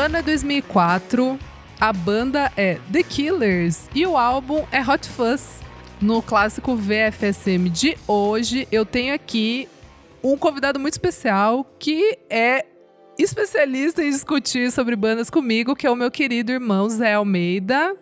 ano 0.00 0.16
é 0.16 0.22
2004, 0.22 1.38
a 1.78 1.92
banda 1.92 2.50
é 2.56 2.78
The 2.90 3.02
Killers 3.02 3.86
e 3.94 4.06
o 4.06 4.16
álbum 4.16 4.64
é 4.72 4.80
Hot 4.80 5.06
Fuzz. 5.06 5.60
No 6.00 6.22
clássico 6.22 6.74
VFSM 6.74 7.68
de 7.68 7.98
hoje, 8.08 8.66
eu 8.72 8.86
tenho 8.86 9.14
aqui 9.14 9.68
um 10.24 10.38
convidado 10.38 10.80
muito 10.80 10.94
especial 10.94 11.70
que 11.78 12.18
é 12.30 12.64
especialista 13.18 14.02
em 14.02 14.08
discutir 14.08 14.72
sobre 14.72 14.96
bandas 14.96 15.28
comigo, 15.28 15.76
que 15.76 15.86
é 15.86 15.90
o 15.90 15.96
meu 15.96 16.10
querido 16.10 16.50
irmão 16.50 16.88
Zé 16.88 17.12
Almeida. 17.12 17.94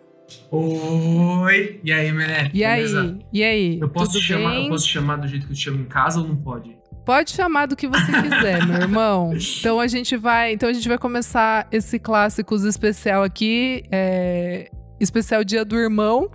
Oi! 0.49 1.81
E 1.83 1.91
aí, 1.91 2.13
Mené? 2.13 2.49
E 2.53 2.59
Beleza? 2.59 3.01
aí? 3.01 3.19
E 3.33 3.43
aí? 3.43 3.77
Eu 3.81 3.89
posso, 3.89 4.21
chamar, 4.21 4.55
eu 4.55 4.69
posso 4.69 4.87
chamar 4.87 5.17
do 5.17 5.27
jeito 5.27 5.45
que 5.45 5.51
eu 5.51 5.55
te 5.55 5.63
chamo 5.63 5.81
em 5.81 5.85
casa 5.85 6.21
ou 6.21 6.27
não 6.29 6.37
pode? 6.37 6.78
Pode 7.09 7.31
chamar 7.31 7.65
do 7.65 7.75
que 7.75 7.87
você 7.87 8.05
quiser, 8.21 8.63
meu 8.67 8.81
irmão. 8.81 9.33
Então 9.59 9.79
a 9.79 9.87
gente 9.87 10.15
vai, 10.15 10.53
então 10.53 10.69
a 10.69 10.73
gente 10.73 10.87
vai 10.87 10.97
começar 10.99 11.67
esse 11.71 11.97
clássicos 11.97 12.63
especial 12.63 13.23
aqui, 13.23 13.83
é, 13.91 14.69
especial 14.99 15.43
Dia 15.43 15.65
do 15.65 15.75
Irmão, 15.75 16.29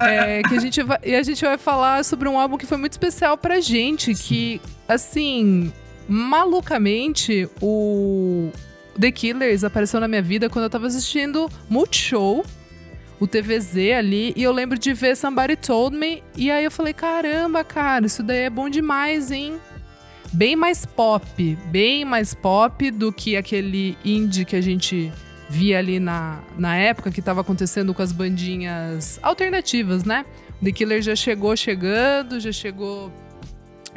é, 0.00 0.42
que 0.42 0.56
a 0.56 0.60
gente 0.60 0.82
vai, 0.82 0.98
e 1.04 1.14
a 1.14 1.22
gente 1.22 1.44
vai 1.44 1.56
falar 1.56 2.04
sobre 2.04 2.28
um 2.28 2.36
álbum 2.36 2.58
que 2.58 2.66
foi 2.66 2.76
muito 2.76 2.94
especial 2.94 3.38
pra 3.38 3.60
gente, 3.60 4.12
Sim. 4.12 4.24
que 4.24 4.60
assim, 4.88 5.72
malucamente 6.08 7.48
o 7.62 8.50
The 8.98 9.12
Killers 9.12 9.62
apareceu 9.62 10.00
na 10.00 10.08
minha 10.08 10.22
vida 10.22 10.50
quando 10.50 10.64
eu 10.64 10.70
tava 10.70 10.88
assistindo 10.88 11.48
Multishow 11.70 12.44
o 13.20 13.26
TVZ 13.26 13.92
ali 13.96 14.32
e 14.36 14.42
eu 14.42 14.52
lembro 14.52 14.76
de 14.76 14.92
ver 14.92 15.16
Somebody 15.16 15.54
Told 15.56 15.96
Me 15.96 16.24
e 16.36 16.50
aí 16.50 16.64
eu 16.64 16.72
falei, 16.72 16.92
caramba, 16.92 17.62
cara, 17.62 18.06
isso 18.06 18.22
daí 18.24 18.44
é 18.44 18.50
bom 18.50 18.68
demais, 18.68 19.30
hein? 19.30 19.60
Bem 20.32 20.54
mais 20.54 20.84
pop, 20.84 21.58
bem 21.66 22.04
mais 22.04 22.34
pop 22.34 22.90
do 22.90 23.12
que 23.12 23.36
aquele 23.36 23.96
indie 24.04 24.44
que 24.44 24.56
a 24.56 24.60
gente 24.60 25.10
via 25.48 25.78
ali 25.78 25.98
na, 25.98 26.40
na 26.58 26.76
época 26.76 27.10
que 27.10 27.20
estava 27.20 27.40
acontecendo 27.40 27.94
com 27.94 28.02
as 28.02 28.12
bandinhas 28.12 29.18
alternativas, 29.22 30.04
né? 30.04 30.24
The 30.62 30.72
Killer 30.72 31.00
já 31.00 31.16
chegou 31.16 31.56
chegando, 31.56 32.38
já 32.40 32.52
chegou 32.52 33.10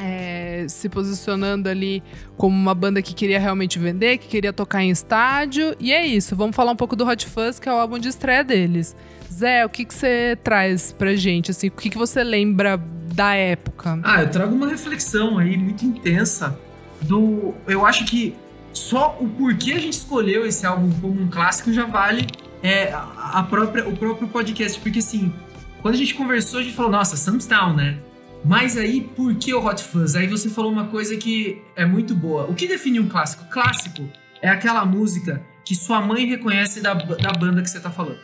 é, 0.02 0.66
se 0.68 0.88
posicionando 0.88 1.68
ali 1.68 2.02
como 2.36 2.56
uma 2.56 2.74
banda 2.74 3.00
que 3.00 3.14
queria 3.14 3.38
realmente 3.38 3.78
vender, 3.78 4.18
que 4.18 4.26
queria 4.26 4.52
tocar 4.52 4.82
em 4.82 4.90
estádio. 4.90 5.76
E 5.78 5.92
é 5.92 6.04
isso, 6.04 6.34
vamos 6.34 6.56
falar 6.56 6.72
um 6.72 6.76
pouco 6.76 6.96
do 6.96 7.06
Hot 7.06 7.26
Fuzz, 7.26 7.60
que 7.60 7.68
é 7.68 7.72
o 7.72 7.76
álbum 7.76 7.98
de 7.98 8.08
estreia 8.08 8.42
deles. 8.42 8.96
Zé, 9.32 9.64
o 9.64 9.68
que, 9.68 9.84
que 9.84 9.94
você 9.94 10.36
traz 10.42 10.92
pra 10.92 11.14
gente? 11.14 11.52
Assim, 11.52 11.68
o 11.68 11.70
que, 11.70 11.88
que 11.88 11.96
você 11.96 12.24
lembra 12.24 12.76
da 13.14 13.34
época? 13.34 14.00
Ah, 14.02 14.22
eu 14.22 14.30
trago 14.30 14.54
uma 14.54 14.68
reflexão 14.68 15.38
aí 15.38 15.56
muito 15.56 15.84
intensa 15.86 16.58
do. 17.02 17.54
Eu 17.66 17.86
acho 17.86 18.04
que 18.04 18.34
só 18.72 19.16
o 19.20 19.28
porquê 19.28 19.72
a 19.72 19.78
gente 19.78 19.94
escolheu 19.94 20.44
esse 20.44 20.66
álbum 20.66 20.90
como 21.00 21.22
um 21.22 21.28
clássico 21.28 21.72
já 21.72 21.84
vale 21.84 22.26
é, 22.62 22.92
a 22.92 23.46
própria, 23.48 23.88
o 23.88 23.96
próprio 23.96 24.28
podcast. 24.28 24.78
Porque 24.80 24.98
assim, 24.98 25.32
quando 25.80 25.94
a 25.94 25.98
gente 25.98 26.14
conversou, 26.14 26.60
a 26.60 26.62
gente 26.62 26.74
falou, 26.74 26.90
nossa, 26.90 27.16
Samstown, 27.16 27.74
né? 27.74 27.98
Mas 28.44 28.76
aí, 28.76 29.00
por 29.00 29.34
que 29.36 29.54
o 29.54 29.64
Hot 29.64 29.82
Fuzz? 29.82 30.16
Aí 30.16 30.26
você 30.26 30.50
falou 30.50 30.72
uma 30.72 30.88
coisa 30.88 31.16
que 31.16 31.62
é 31.76 31.84
muito 31.84 32.14
boa. 32.14 32.44
O 32.44 32.54
que 32.54 32.66
define 32.66 32.98
um 32.98 33.08
clássico? 33.08 33.44
Clássico 33.50 34.08
é 34.40 34.48
aquela 34.48 34.84
música 34.84 35.42
que 35.64 35.74
sua 35.74 36.00
mãe 36.00 36.26
reconhece 36.26 36.80
da, 36.80 36.94
da 36.94 37.32
banda 37.32 37.62
que 37.62 37.70
você 37.70 37.78
tá 37.78 37.90
falando. 37.90 38.18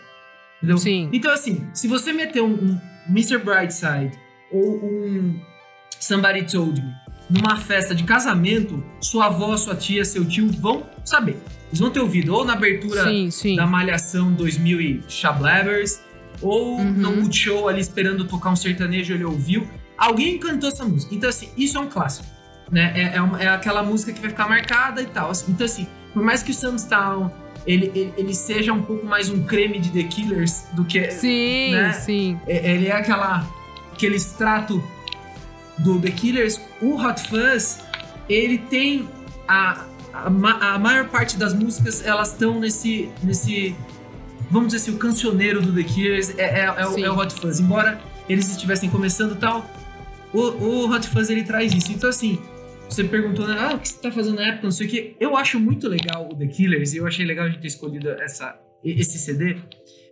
Entendeu? 0.57 0.79
Sim. 0.79 1.09
Então, 1.13 1.33
assim, 1.33 1.69
se 1.73 1.87
você 1.87 2.13
meter 2.13 2.43
um, 2.43 2.53
um 2.53 2.81
Mr. 3.09 3.39
Brightside 3.39 4.19
ou 4.51 4.85
um 4.85 5.41
Somebody 6.01 6.51
Told 6.51 6.81
Me 6.81 7.09
numa 7.29 7.57
festa 7.57 7.95
de 7.95 8.05
casamento, 8.05 8.83
sua 9.01 9.27
avó, 9.27 9.57
sua 9.57 9.77
tia, 9.77 10.05
seu 10.05 10.25
tio 10.25 10.49
vão 10.49 10.87
saber. 11.05 11.37
Eles 11.69 11.79
vão 11.79 11.91
ter 11.91 12.01
ouvido 12.01 12.35
ou 12.35 12.45
na 12.45 12.55
abertura 12.55 13.05
sim, 13.05 13.31
sim. 13.31 13.57
da 13.57 13.67
Malhação 13.67 14.33
2000 14.33 14.81
e 14.81 15.03
Chablavers, 15.07 16.01
ou 16.41 16.79
uhum. 16.79 16.93
no 16.93 17.17
Multishow 17.17 17.69
ali 17.69 17.81
esperando 17.81 18.25
tocar 18.25 18.51
um 18.51 18.57
sertanejo, 18.57 19.13
ele 19.13 19.25
ouviu. 19.25 19.69
Alguém 19.99 20.39
cantou 20.39 20.69
essa 20.69 20.85
música. 20.85 21.15
Então, 21.15 21.29
assim, 21.29 21.51
isso 21.57 21.77
é 21.77 21.81
um 21.81 21.89
clássico. 21.89 22.27
Né? 22.71 22.93
É, 22.95 23.17
é, 23.17 23.21
uma, 23.21 23.43
é 23.43 23.49
aquela 23.49 23.83
música 23.83 24.13
que 24.13 24.21
vai 24.21 24.31
ficar 24.31 24.49
marcada 24.49 25.03
e 25.03 25.07
tal. 25.07 25.31
Assim. 25.31 25.51
Então, 25.51 25.67
assim, 25.67 25.87
por 26.15 26.23
mais 26.23 26.43
que 26.43 26.53
o 26.53 26.55
Samstown 26.55 27.31
ele, 27.67 27.91
ele, 27.95 28.15
ele, 28.17 28.35
seja 28.35 28.73
um 28.73 28.83
pouco 28.83 29.05
mais 29.05 29.29
um 29.29 29.43
creme 29.45 29.79
de 29.79 29.91
The 29.91 30.05
Killers 30.05 30.65
do 30.73 30.85
que. 30.85 31.11
Sim, 31.11 31.73
né? 31.73 31.93
sim. 31.93 32.41
É, 32.47 32.75
ele 32.75 32.87
é 32.87 32.93
aquela, 32.93 33.47
aquele 33.93 34.17
extrato 34.17 34.83
do 35.79 36.01
The 36.01 36.11
Killers. 36.11 36.61
O 36.81 36.97
Hot 36.97 37.21
Fuzz, 37.29 37.81
ele 38.29 38.59
tem 38.59 39.09
a, 39.47 39.85
a, 40.15 40.27
a 40.75 40.79
maior 40.79 41.09
parte 41.09 41.37
das 41.37 41.53
músicas, 41.53 42.07
elas 42.07 42.33
estão 42.33 42.59
nesse, 42.59 43.11
nesse. 43.23 43.77
Vamos 44.51 44.73
dizer 44.73 44.85
assim, 44.85 44.97
o 44.97 44.99
cancioneiro 44.99 45.61
do 45.61 45.75
The 45.75 45.83
Killers 45.83 46.39
é, 46.39 46.61
é, 46.61 46.65
é, 46.65 46.87
o, 46.87 46.99
é 46.99 47.11
o 47.11 47.19
Hot 47.19 47.35
Fuzz. 47.35 47.61
Embora 47.61 48.01
eles 48.29 48.51
estivessem 48.51 48.89
começando 48.89 49.37
tal, 49.37 49.69
o, 50.33 50.41
o 50.41 50.91
Hot 50.91 51.07
Fuzz 51.09 51.31
ele 51.31 51.43
traz 51.43 51.73
isso. 51.73 51.93
Então, 51.93 52.11
assim, 52.11 52.39
você 52.89 53.05
perguntou, 53.05 53.47
né, 53.47 53.57
ah, 53.59 53.75
o 53.75 53.79
que 53.79 53.89
você 53.89 54.01
tá 54.01 54.11
fazendo 54.11 54.37
na 54.37 54.49
época, 54.49 54.65
não 54.65 54.71
sei 54.71 54.87
o 54.87 54.91
quê. 54.91 55.17
Eu 55.21 55.37
acho 55.37 55.61
muito 55.61 55.89
legal 55.89 56.29
o 56.31 56.35
The 56.35 56.47
Killers, 56.47 56.95
e 56.95 56.99
eu 56.99 57.07
achei 57.07 57.25
legal 57.25 57.47
a 57.47 57.49
gente 57.49 57.61
ter 57.61 57.69
escolhido 57.69 58.09
essa, 58.11 58.59
esse 58.83 59.19
CD. 59.19 59.57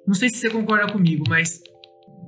Não 0.06 0.14
sei 0.14 0.28
se 0.28 0.36
você 0.36 0.50
concorda 0.50 0.92
comigo, 0.92 1.24
mas 1.28 1.62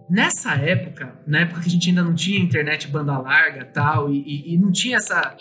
nessa 0.09 0.55
época, 0.55 1.21
na 1.27 1.41
época 1.41 1.61
que 1.61 1.69
a 1.69 1.71
gente 1.71 1.89
ainda 1.89 2.03
não 2.03 2.15
tinha 2.15 2.39
internet 2.39 2.89
banda 2.89 3.19
larga 3.19 3.65
tal, 3.67 4.13
e, 4.13 4.23
e, 4.27 4.55
e 4.55 4.59
não 4.59 4.73
tinha 4.73 4.97
essa, 4.97 5.37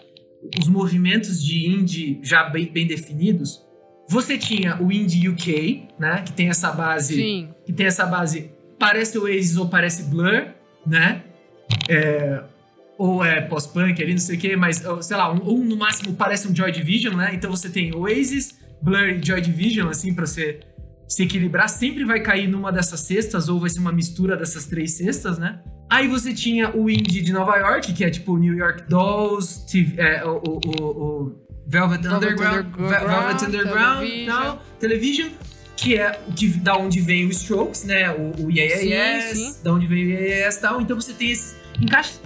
os 0.59 0.67
movimentos 0.67 1.43
de 1.43 1.67
indie 1.67 2.19
já 2.21 2.43
bem, 2.49 2.71
bem 2.71 2.85
definidos, 2.85 3.65
você 4.09 4.37
tinha 4.37 4.81
o 4.81 4.91
indie 4.91 5.27
UK, 5.27 5.87
né, 5.99 6.21
que 6.25 6.31
tem 6.31 6.49
essa 6.49 6.71
base, 6.71 7.15
Sim. 7.15 7.49
que 7.65 7.73
tem 7.73 7.85
essa 7.85 8.05
base, 8.05 8.51
parece 8.79 9.17
Oasis 9.17 9.57
ou 9.57 9.67
parece 9.67 10.03
Blur, 10.03 10.47
né? 10.85 11.23
É, 11.89 12.43
ou 12.97 13.23
é 13.23 13.41
pós-punk 13.41 14.01
ali, 14.01 14.13
não 14.13 14.19
sei 14.19 14.37
o 14.37 14.39
quê, 14.39 14.55
mas, 14.55 14.83
sei 15.01 15.17
lá, 15.17 15.31
um, 15.31 15.49
um, 15.49 15.63
no 15.63 15.77
máximo 15.77 16.13
parece 16.15 16.47
um 16.47 16.55
Joy 16.55 16.71
Division, 16.71 17.15
né? 17.15 17.31
Então 17.33 17.51
você 17.51 17.69
tem 17.69 17.95
Oasis, 17.95 18.57
Blur 18.81 19.09
e 19.09 19.23
Joy 19.23 19.39
Division, 19.41 19.87
assim, 19.89 20.13
pra 20.13 20.25
você 20.25 20.59
se 21.07 21.23
equilibrar. 21.23 21.69
Sempre 21.69 22.03
vai 22.03 22.19
cair 22.19 22.47
numa 22.47 22.71
dessas 22.71 23.01
cestas, 23.01 23.49
ou 23.49 23.59
vai 23.59 23.69
ser 23.69 23.79
uma 23.79 23.91
mistura 23.91 24.35
dessas 24.35 24.65
três 24.65 24.97
cestas, 24.97 25.37
né? 25.37 25.59
Aí 25.89 26.07
você 26.07 26.33
tinha 26.33 26.75
o 26.75 26.89
indie 26.89 27.21
de 27.21 27.31
Nova 27.31 27.55
York, 27.55 27.93
que 27.93 28.03
é 28.03 28.09
tipo 28.09 28.37
New 28.37 28.55
York 28.55 28.89
Dolls, 28.89 29.65
TV, 29.71 30.01
é, 30.01 30.25
o, 30.25 30.41
o, 30.43 30.83
o, 30.83 31.47
Velvet, 31.65 32.01
Velvet 32.01 32.07
Underground, 32.07 32.65
Underground, 32.65 32.89
Velvet 32.89 33.45
Underground, 33.45 33.99
television. 33.99 34.35
Tal, 34.35 34.63
television 34.79 35.29
que 35.77 35.97
é 35.97 36.19
que 36.35 36.47
da 36.47 36.75
onde 36.75 36.99
vem 36.99 37.25
o 37.25 37.29
Strokes, 37.29 37.85
né? 37.85 38.09
O, 38.11 38.45
o 38.45 38.51
Yeah 38.51 38.81
Yeah 38.81 39.17
Yes, 39.17 39.37
sim, 39.37 39.53
sim. 39.53 39.63
da 39.63 39.73
onde 39.73 39.87
vem 39.87 40.03
o 40.03 40.09
Yeah 40.09 40.25
Yeah 40.25 40.45
Yes 40.47 40.57
tal. 40.57 40.81
Então 40.81 40.99
você 40.99 41.13
tem 41.13 41.31
esses 41.31 41.55
encaixes 41.79 42.19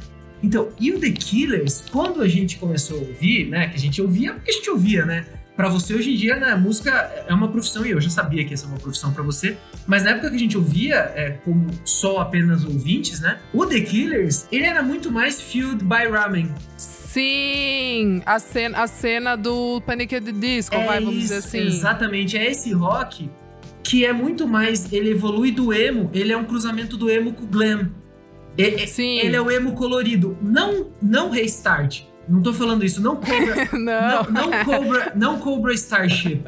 então, 0.44 0.70
e 0.80 0.92
o 0.92 1.00
The 1.00 1.12
Killers, 1.12 1.86
quando 1.92 2.22
a 2.22 2.28
gente 2.28 2.58
começou 2.58 2.98
a 2.98 3.02
ouvir, 3.02 3.48
né? 3.48 3.68
Que 3.68 3.76
a 3.76 3.80
gente 3.80 4.02
ouvia 4.02 4.34
porque 4.34 4.50
a 4.50 4.54
gente 4.54 4.70
ouvia, 4.70 5.06
né? 5.06 5.26
Pra 5.56 5.68
você 5.70 5.94
hoje 5.94 6.14
em 6.14 6.16
dia, 6.16 6.38
né, 6.38 6.56
música 6.56 6.92
é 7.28 7.34
uma 7.34 7.48
profissão 7.50 7.86
e 7.86 7.92
eu 7.92 8.02
já 8.02 8.10
sabia 8.10 8.44
que 8.46 8.54
essa 8.54 8.66
é 8.66 8.70
uma 8.70 8.80
profissão 8.80 9.14
para 9.14 9.22
você, 9.22 9.58
mas 9.86 10.04
na 10.04 10.12
época 10.12 10.30
que 10.30 10.36
a 10.38 10.40
gente 10.40 10.58
ouvia, 10.58 10.96
é, 11.14 11.32
como 11.44 11.68
só 11.86 12.20
apenas 12.20 12.64
ouvintes, 12.64 13.20
né? 13.20 13.38
O 13.54 13.66
The 13.66 13.82
Killers, 13.82 14.48
ele 14.52 14.66
era 14.66 14.82
muito 14.82 15.12
mais 15.12 15.40
fueled 15.40 15.84
by 15.84 16.10
ramen. 16.10 16.50
Sim, 16.78 18.24
a 18.26 18.40
cena, 18.40 18.82
a 18.82 18.88
cena 18.88 19.36
do 19.36 19.82
Panic! 19.86 20.16
at 20.16 20.24
the 20.24 20.32
Disco, 20.32 20.74
é 20.74 20.86
vai, 20.86 21.00
vamos 21.00 21.16
isso, 21.16 21.24
dizer 21.24 21.38
assim. 21.38 21.60
Exatamente, 21.60 22.38
é 22.38 22.50
esse 22.50 22.72
rock 22.72 23.30
que 23.84 24.06
é 24.06 24.14
muito 24.14 24.48
mais, 24.48 24.92
ele 24.92 25.12
evolui 25.12 25.52
do 25.52 25.74
emo, 25.74 26.10
ele 26.14 26.32
é 26.32 26.38
um 26.38 26.46
cruzamento 26.46 26.98
do 26.98 27.10
emo 27.10 27.34
com 27.34 27.44
o 27.44 27.48
glam. 27.48 27.90
Ele, 28.58 28.86
Sim. 28.86 29.20
ele 29.20 29.36
é 29.36 29.42
o 29.42 29.50
emo 29.50 29.74
colorido. 29.74 30.38
Não, 30.42 30.92
não 31.02 31.30
restart. 31.30 32.04
Não 32.28 32.42
tô 32.42 32.54
falando 32.54 32.84
isso. 32.86 33.02
Não 33.02 33.16
Cobra. 33.16 33.70
não. 33.74 34.24
não. 34.24 34.50
Não, 34.50 34.66
Cobra, 34.66 35.12
não 35.16 35.40
Cobra 35.40 35.74
Starship. 35.74 36.44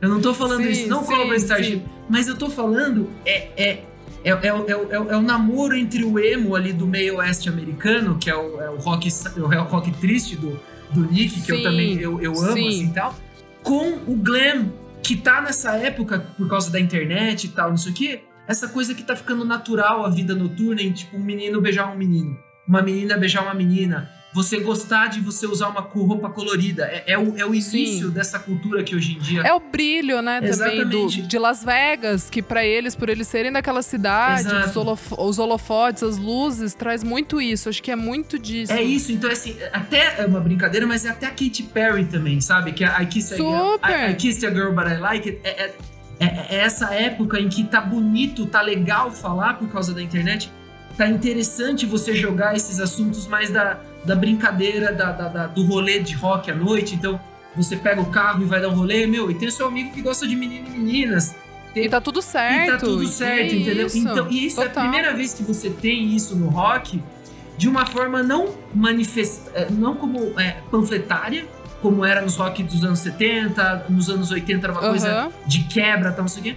Eu 0.00 0.08
não 0.08 0.20
tô 0.20 0.32
falando 0.32 0.62
sim, 0.62 0.70
isso. 0.70 0.88
Não 0.88 1.04
sim, 1.04 1.14
Cobra 1.14 1.36
Starship. 1.36 1.76
Sim. 1.76 1.84
Mas 2.08 2.28
eu 2.28 2.36
tô 2.36 2.48
falando. 2.48 3.10
É, 3.24 3.48
é, 3.56 3.84
é, 4.24 4.30
é, 4.30 4.32
é, 4.32 4.50
é, 4.90 5.16
o 5.16 5.22
namoro 5.22 5.74
entre 5.74 6.04
o 6.04 6.18
emo 6.18 6.54
ali 6.54 6.72
do 6.72 6.86
meio 6.86 7.16
oeste 7.16 7.48
americano, 7.48 8.18
que 8.18 8.30
é 8.30 8.36
o, 8.36 8.60
é 8.60 8.70
o, 8.70 8.76
rock, 8.76 9.08
é 9.08 9.60
o 9.60 9.64
rock 9.64 9.90
triste 9.92 10.36
do, 10.36 10.60
do 10.90 11.10
Nick, 11.10 11.40
que 11.42 11.52
eu 11.52 11.62
também 11.62 11.98
eu, 11.98 12.20
eu 12.20 12.32
amo 12.32 12.68
assim 12.68 12.84
e 12.84 12.92
tal, 12.92 13.14
com 13.62 13.98
o 14.06 14.14
glam, 14.14 14.66
que 15.02 15.16
tá 15.16 15.40
nessa 15.40 15.76
época, 15.76 16.20
por 16.36 16.48
causa 16.48 16.70
da 16.70 16.78
internet 16.78 17.44
e 17.44 17.48
tal, 17.48 17.70
não 17.70 17.76
sei 17.76 17.92
o 17.92 17.94
quê, 17.94 18.20
essa 18.46 18.68
coisa 18.68 18.94
que 18.94 19.02
tá 19.02 19.14
ficando 19.14 19.44
natural 19.44 20.04
a 20.04 20.10
vida 20.10 20.34
noturna 20.34 20.82
em 20.82 20.92
tipo 20.92 21.16
um 21.16 21.22
menino 21.22 21.60
beijar 21.60 21.92
um 21.92 21.96
menino, 21.96 22.38
uma 22.66 22.82
menina 22.82 23.16
beijar 23.16 23.42
uma 23.42 23.54
menina. 23.54 24.10
Você 24.32 24.60
gostar 24.60 25.08
de 25.08 25.20
você 25.20 25.46
usar 25.46 25.68
uma 25.68 25.80
roupa 25.80 26.28
colorida. 26.28 26.84
É, 26.84 27.12
é 27.12 27.18
o, 27.18 27.36
é 27.36 27.44
o 27.44 27.52
início 27.54 28.08
Sim. 28.08 28.10
dessa 28.10 28.38
cultura 28.38 28.82
que 28.82 28.94
hoje 28.94 29.16
em 29.16 29.18
dia. 29.18 29.42
É 29.42 29.52
o 29.52 29.60
brilho, 29.60 30.22
né, 30.22 30.40
também 30.40 30.86
do, 30.86 31.08
de 31.08 31.38
Las 31.38 31.64
Vegas, 31.64 32.30
que 32.30 32.40
para 32.40 32.64
eles, 32.64 32.94
por 32.94 33.08
eles 33.08 33.26
serem 33.26 33.50
daquela 33.50 33.82
cidade, 33.82 34.48
os, 34.68 34.76
holof 34.76 35.12
os, 35.18 35.38
holofotes, 35.38 36.02
as 36.02 36.16
luzes, 36.16 36.74
traz 36.74 37.02
muito 37.02 37.40
isso. 37.40 37.68
Acho 37.68 37.82
que 37.82 37.90
é 37.90 37.96
muito 37.96 38.38
disso. 38.38 38.72
É 38.72 38.82
isso, 38.82 39.10
então 39.10 39.30
assim, 39.30 39.56
até 39.72 40.20
é 40.20 40.26
uma 40.26 40.40
brincadeira, 40.40 40.86
mas 40.86 41.04
é 41.04 41.10
até 41.10 41.26
a 41.26 41.30
Katy 41.30 41.64
Perry 41.74 42.04
também, 42.04 42.40
sabe? 42.40 42.72
Que 42.72 42.84
é 42.84 43.02
I 43.02 43.06
Kissed 43.06 43.36
Super. 43.36 43.54
a 43.82 43.88
Girl, 43.88 44.08
I, 44.08 44.12
I 44.12 44.14
Kissed 44.14 44.46
a 44.46 44.50
Girl 44.50 44.72
But 44.72 44.86
I 44.86 44.96
Like 44.98 45.28
It. 45.28 45.40
É, 45.42 45.64
é, 45.64 45.74
é, 46.20 46.46
é 46.50 46.56
essa 46.60 46.94
época 46.94 47.40
em 47.40 47.48
que 47.48 47.64
tá 47.64 47.80
bonito, 47.80 48.46
tá 48.46 48.62
legal 48.62 49.10
falar 49.10 49.54
por 49.54 49.68
causa 49.68 49.92
da 49.92 50.00
internet. 50.00 50.50
Tá 50.96 51.08
interessante 51.08 51.86
você 51.86 52.14
jogar 52.14 52.54
esses 52.54 52.78
assuntos 52.78 53.26
mais 53.26 53.50
da 53.50 53.80
da 54.04 54.14
brincadeira, 54.14 54.92
da, 54.92 55.12
da, 55.12 55.28
da, 55.28 55.46
do 55.46 55.64
rolê 55.64 55.98
de 55.98 56.14
rock 56.14 56.50
à 56.50 56.54
noite. 56.54 56.94
Então, 56.94 57.20
você 57.54 57.76
pega 57.76 58.00
o 58.00 58.06
carro 58.06 58.42
e 58.42 58.46
vai 58.46 58.60
dar 58.60 58.68
um 58.68 58.74
rolê, 58.74 59.06
meu, 59.06 59.30
e 59.30 59.34
tem 59.34 59.48
o 59.48 59.52
seu 59.52 59.66
amigo 59.66 59.92
que 59.92 60.02
gosta 60.02 60.26
de 60.26 60.36
menino 60.36 60.68
e 60.68 60.70
meninas. 60.70 61.34
Tem, 61.74 61.84
e 61.84 61.88
tá 61.88 62.00
tudo 62.00 62.20
certo. 62.20 62.68
E 62.68 62.72
tá 62.72 62.78
tudo 62.78 63.06
certo, 63.06 63.54
entendeu? 63.54 63.86
Isso, 63.86 63.98
então, 63.98 64.30
e 64.30 64.46
isso 64.46 64.56
total. 64.56 64.84
é 64.84 64.86
a 64.86 64.90
primeira 64.90 65.16
vez 65.16 65.34
que 65.34 65.42
você 65.42 65.70
tem 65.70 66.14
isso 66.14 66.34
no 66.36 66.48
rock 66.48 67.00
de 67.56 67.68
uma 67.68 67.84
forma 67.84 68.22
não 68.22 68.54
manifesta, 68.74 69.50
é, 69.54 69.70
não 69.70 69.94
como 69.94 70.40
é, 70.40 70.56
panfletária, 70.70 71.46
como 71.82 72.04
era 72.04 72.22
nos 72.22 72.36
rock 72.36 72.62
dos 72.62 72.82
anos 72.84 73.00
70, 73.00 73.86
nos 73.90 74.08
anos 74.08 74.30
80 74.30 74.66
era 74.66 74.72
uma 74.72 74.82
uhum. 74.82 74.88
coisa 74.88 75.32
de 75.46 75.64
quebra, 75.64 76.10
tal, 76.10 76.22
não 76.22 76.28
sei 76.28 76.40
o 76.40 76.44
quê. 76.44 76.56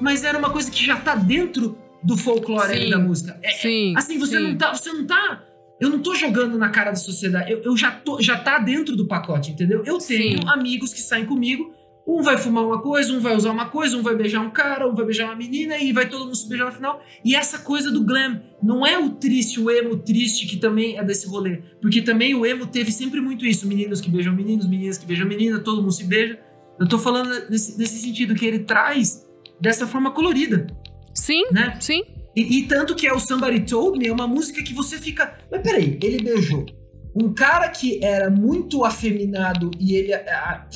Mas 0.00 0.22
era 0.22 0.38
uma 0.38 0.50
coisa 0.50 0.70
que 0.70 0.84
já 0.84 0.96
tá 0.96 1.16
dentro 1.16 1.76
do 2.02 2.16
folclore 2.16 2.88
da 2.88 2.98
música. 2.98 3.36
É, 3.42 3.50
sim, 3.50 3.94
assim, 3.96 4.18
você 4.18 4.38
sim. 4.38 4.48
não 4.48 4.56
tá, 4.56 4.72
você 4.72 4.92
não 4.92 5.04
tá 5.04 5.43
eu 5.84 5.90
não 5.90 5.98
tô 5.98 6.14
jogando 6.14 6.56
na 6.56 6.70
cara 6.70 6.90
da 6.90 6.96
sociedade. 6.96 7.52
Eu, 7.52 7.62
eu 7.62 7.76
já, 7.76 7.90
tô, 7.90 8.20
já 8.20 8.38
tá 8.38 8.58
dentro 8.58 8.96
do 8.96 9.06
pacote, 9.06 9.50
entendeu? 9.50 9.82
Eu 9.84 9.98
tenho 9.98 10.38
Sim. 10.40 10.48
amigos 10.48 10.92
que 10.92 11.00
saem 11.00 11.26
comigo. 11.26 11.74
Um 12.06 12.22
vai 12.22 12.36
fumar 12.36 12.64
uma 12.64 12.82
coisa, 12.82 13.12
um 13.12 13.20
vai 13.20 13.34
usar 13.34 13.50
uma 13.50 13.66
coisa, 13.66 13.96
um 13.96 14.02
vai 14.02 14.14
beijar 14.14 14.40
um 14.40 14.50
cara, 14.50 14.86
um 14.86 14.94
vai 14.94 15.06
beijar 15.06 15.24
uma 15.24 15.36
menina 15.36 15.78
e 15.78 15.90
vai 15.90 16.06
todo 16.08 16.24
mundo 16.24 16.36
se 16.36 16.46
beijar 16.48 16.66
no 16.66 16.72
final. 16.72 17.02
E 17.24 17.34
essa 17.34 17.58
coisa 17.58 17.90
do 17.90 18.04
glam 18.04 18.42
não 18.62 18.86
é 18.86 18.98
o 18.98 19.10
triste, 19.10 19.58
o 19.58 19.70
emo 19.70 19.96
triste 19.96 20.46
que 20.46 20.58
também 20.58 20.98
é 20.98 21.04
desse 21.04 21.26
rolê. 21.26 21.62
Porque 21.80 22.02
também 22.02 22.34
o 22.34 22.44
emo 22.44 22.66
teve 22.66 22.92
sempre 22.92 23.20
muito 23.20 23.46
isso: 23.46 23.66
meninos 23.66 24.02
que 24.02 24.10
beijam 24.10 24.34
meninos, 24.34 24.66
meninas 24.66 24.98
que 24.98 25.06
beijam 25.06 25.26
menina, 25.26 25.58
todo 25.58 25.80
mundo 25.80 25.92
se 25.92 26.04
beija. 26.04 26.38
Eu 26.78 26.86
tô 26.86 26.98
falando 26.98 27.30
nesse, 27.48 27.78
nesse 27.78 27.98
sentido 27.98 28.34
que 28.34 28.44
ele 28.44 28.60
traz 28.60 29.26
dessa 29.60 29.86
forma 29.86 30.10
colorida. 30.10 30.66
Sim, 31.14 31.44
né? 31.52 31.76
sim. 31.80 32.02
E, 32.36 32.58
e, 32.58 32.66
tanto 32.66 32.94
que 32.94 33.06
é 33.06 33.12
o 33.12 33.20
Somebody 33.20 33.60
Told 33.60 33.98
Me, 33.98 34.08
é 34.08 34.12
uma 34.12 34.26
música 34.26 34.62
que 34.62 34.74
você 34.74 34.98
fica. 34.98 35.38
Mas 35.50 35.62
peraí, 35.62 35.98
ele 36.02 36.22
beijou 36.22 36.66
um 37.14 37.32
cara 37.32 37.68
que 37.68 38.04
era 38.04 38.28
muito 38.28 38.84
afeminado 38.84 39.70
e 39.78 39.94
ele 39.94 40.12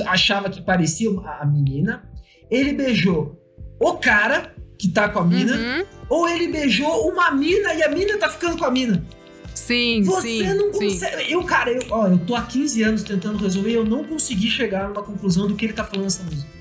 achava 0.06 0.48
que 0.48 0.62
parecia 0.62 1.10
a 1.40 1.44
menina. 1.44 2.08
Ele 2.50 2.72
beijou 2.72 3.36
o 3.80 3.94
cara 3.94 4.54
que 4.78 4.88
tá 4.88 5.08
com 5.08 5.18
a 5.18 5.24
mina. 5.24 5.56
Uhum. 5.56 5.84
Ou 6.08 6.28
ele 6.28 6.48
beijou 6.48 7.08
uma 7.10 7.30
mina 7.32 7.74
e 7.74 7.82
a 7.82 7.88
mina 7.88 8.16
tá 8.16 8.28
ficando 8.28 8.56
com 8.56 8.64
a 8.64 8.70
mina. 8.70 9.04
Sim, 9.52 10.02
Você 10.04 10.28
sim. 10.28 10.54
não 10.54 10.70
consegue. 10.70 11.24
Sim. 11.24 11.32
Eu, 11.32 11.42
cara, 11.42 11.72
eu, 11.72 11.82
ó, 11.90 12.06
eu 12.06 12.18
tô 12.18 12.36
há 12.36 12.42
15 12.42 12.82
anos 12.84 13.02
tentando 13.02 13.38
resolver 13.38 13.70
e 13.70 13.74
eu 13.74 13.84
não 13.84 14.04
consegui 14.04 14.48
chegar 14.48 14.88
numa 14.88 15.02
conclusão 15.02 15.48
do 15.48 15.56
que 15.56 15.66
ele 15.66 15.72
tá 15.72 15.82
falando 15.82 16.04
nessa 16.04 16.22
música. 16.22 16.57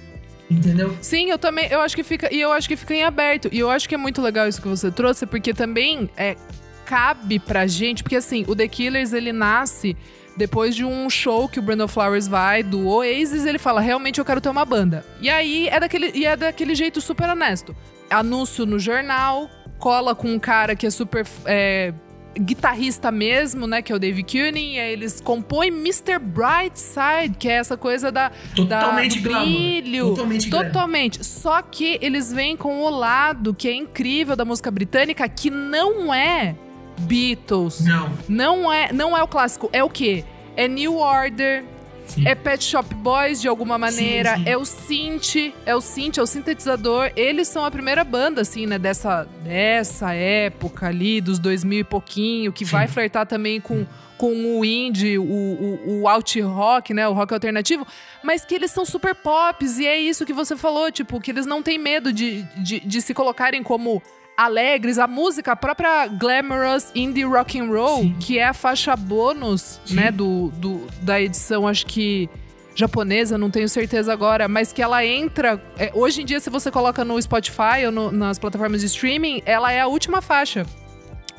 Entendeu? 0.50 0.98
Sim, 1.02 1.30
eu 1.30 1.38
também, 1.38 1.68
eu 1.70 1.82
acho 1.82 1.96
que 1.96 2.04
fica, 2.04 2.34
e 2.34 2.40
eu 2.40 2.52
acho 2.54 2.68
que 2.68 2.76
fica 2.76 2.94
em 2.94 3.04
aberto. 3.04 3.50
E 3.52 3.60
eu 3.60 3.70
acho 3.70 3.88
que 3.88 3.96
é 3.96 3.98
muito 3.98 4.22
legal 4.22 4.48
isso 4.48 4.62
que 4.62 4.68
você 4.68 4.90
trouxe, 4.90 5.26
porque 5.26 5.54
também 5.54 6.10
é, 6.16 6.36
cabe 6.86 7.38
pra 7.38 7.68
gente, 7.68 8.02
porque 8.02 8.16
assim, 8.16 8.46
o 8.48 8.56
The 8.56 8.68
Killers, 8.68 9.12
ele 9.12 9.34
nasce 9.34 9.96
depois 10.38 10.76
de 10.76 10.86
um 10.86 11.10
show 11.10 11.50
que 11.50 11.60
o 11.60 11.62
Brandon 11.62 11.88
Flowers 11.88 12.28
vai 12.28 12.64
do 12.64 12.88
Oasis, 12.88 13.46
ele 13.46 13.58
fala: 13.58 13.82
"Realmente 13.82 14.20
eu 14.20 14.26
quero 14.26 14.40
ter 14.40 14.50
uma 14.50 14.64
banda". 14.64 15.06
E 15.20 15.30
aí 15.30 15.68
é 15.68 15.80
daquele 15.80 16.12
e 16.14 16.26
é 16.26 16.38
daquele 16.38 16.76
jeito 16.76 17.02
super 17.02 17.30
honesto. 17.30 17.76
Anúncio 18.10 18.66
no 18.66 18.80
jornal, 18.80 19.50
cola 19.78 20.16
com 20.16 20.32
um 20.32 20.40
cara 20.40 20.76
que 20.76 20.86
é 20.86 20.90
super 20.90 21.26
é, 21.46 21.94
guitarrista 22.40 23.12
mesmo, 23.12 23.68
né? 23.68 23.82
Que 23.82 23.92
é 23.92 23.96
o 23.96 24.00
Dave 24.00 24.24
Cunin. 24.24 24.74
E 24.74 24.80
aí 24.80 24.94
eles 24.94 25.20
compõem 25.22 25.70
Mr. 25.70 26.20
Brightside, 26.20 27.38
que 27.38 27.48
é 27.50 27.54
essa 27.54 27.78
coisa 27.78 28.12
da, 28.12 28.32
Totalmente 28.56 29.20
da, 29.20 29.30
do 29.30 29.46
brilho. 29.46 30.10
Totalmente, 30.10 30.50
Totalmente. 30.50 31.26
Só 31.26 31.62
que 31.62 31.98
eles 32.02 32.32
vêm 32.32 32.56
com 32.56 32.82
o 32.82 32.90
lado 32.90 33.54
que 33.54 33.68
é 33.68 33.74
incrível 33.74 34.36
da 34.36 34.46
música 34.46 34.72
britânica, 34.72 35.28
que 35.28 35.50
não 35.50 36.14
é 36.14 36.56
Beatles. 37.00 37.82
Não. 37.82 38.12
Não 38.28 38.74
é, 38.74 38.92
não 38.92 39.18
é 39.18 39.24
o 39.24 39.28
clássico. 39.28 39.70
É 39.72 39.84
o 39.84 39.90
quê? 39.90 40.24
É 40.56 40.68
New 40.68 40.98
Order, 40.98 41.64
Sim. 42.08 42.28
É 42.28 42.36
Pet 42.36 42.64
Shop 42.64 42.94
Boys 42.96 43.42
de 43.42 43.48
alguma 43.48 43.78
maneira, 43.78 44.36
sim, 44.36 44.44
sim. 44.44 44.50
é 44.50 44.58
o 44.58 44.66
synth, 44.66 45.54
é 45.66 45.76
o 45.76 45.82
synth, 45.82 46.18
é 46.18 46.22
o 46.22 46.28
sintetizador. 46.28 47.12
Eles 47.16 47.48
são 47.48 47.66
a 47.66 47.72
primeira 47.72 48.04
banda 48.04 48.42
assim, 48.42 48.66
né, 48.66 48.80
dessa 48.80 49.26
dessa 49.44 50.14
época 50.14 50.88
ali 50.88 51.22
dos 51.22 51.40
2000 51.40 51.80
e 51.80 51.84
pouquinho, 51.84 52.54
que 52.54 52.66
vai 52.66 52.88
flertar 52.88 53.26
também 53.26 53.60
com 53.60 53.86
com 54.18 54.60
o 54.60 54.66
indie, 54.66 55.18
o, 55.18 55.24
o, 55.24 56.02
o 56.02 56.08
alt 56.08 56.36
rock, 56.38 56.94
né, 56.94 57.08
o 57.08 57.14
rock 57.14 57.34
alternativo, 57.34 57.86
mas 58.24 58.44
que 58.44 58.56
eles 58.56 58.72
são 58.72 58.84
super 58.84 59.14
pops 59.14 59.78
e 59.78 59.86
é 59.86 59.98
isso 59.98 60.26
que 60.26 60.34
você 60.34 60.58
falou, 60.58 60.92
tipo, 60.92 61.22
que 61.22 61.30
eles 61.30 61.46
não 61.46 61.62
têm 61.62 61.78
medo 61.78 62.12
de, 62.12 62.42
de, 62.58 62.80
de 62.80 63.02
se 63.02 63.14
colocarem 63.14 63.62
como 63.62 64.02
alegres, 64.38 65.00
a 65.00 65.08
música, 65.08 65.54
a 65.54 65.56
própria 65.56 66.06
Glamorous 66.08 66.92
Indie 66.94 67.24
Rock 67.24 67.60
and 67.60 67.72
Roll, 67.72 68.04
Sim. 68.04 68.16
que 68.20 68.38
é 68.38 68.46
a 68.46 68.54
faixa 68.54 68.96
bônus, 68.96 69.82
Sim. 69.84 69.96
né, 69.96 70.12
do, 70.12 70.50
do, 70.58 70.86
da 71.02 71.20
edição, 71.20 71.68
acho 71.68 71.88
que 71.88 72.30
japonesa, 72.76 73.40
não 73.40 73.50
tenho 73.50 73.68
certeza 73.68 74.14
agora, 74.14 74.48
mas 74.48 74.72
que 74.72 74.84
ela 74.84 75.04
entra. 75.04 75.60
É, 75.80 75.92
hoje 75.96 76.22
em 76.22 76.26
dia, 76.26 76.40
se 76.40 76.48
você 76.52 76.70
coloca 76.70 77.04
no 77.04 77.20
Spotify 77.20 77.88
ou 77.88 77.92
no, 77.92 78.12
nas 78.12 78.38
plataformas 78.38 78.82
de 78.82 78.86
streaming, 78.86 79.42
ela 79.44 79.72
é 79.72 79.82
a 79.82 79.88
última 79.88 80.22
faixa. 80.22 80.64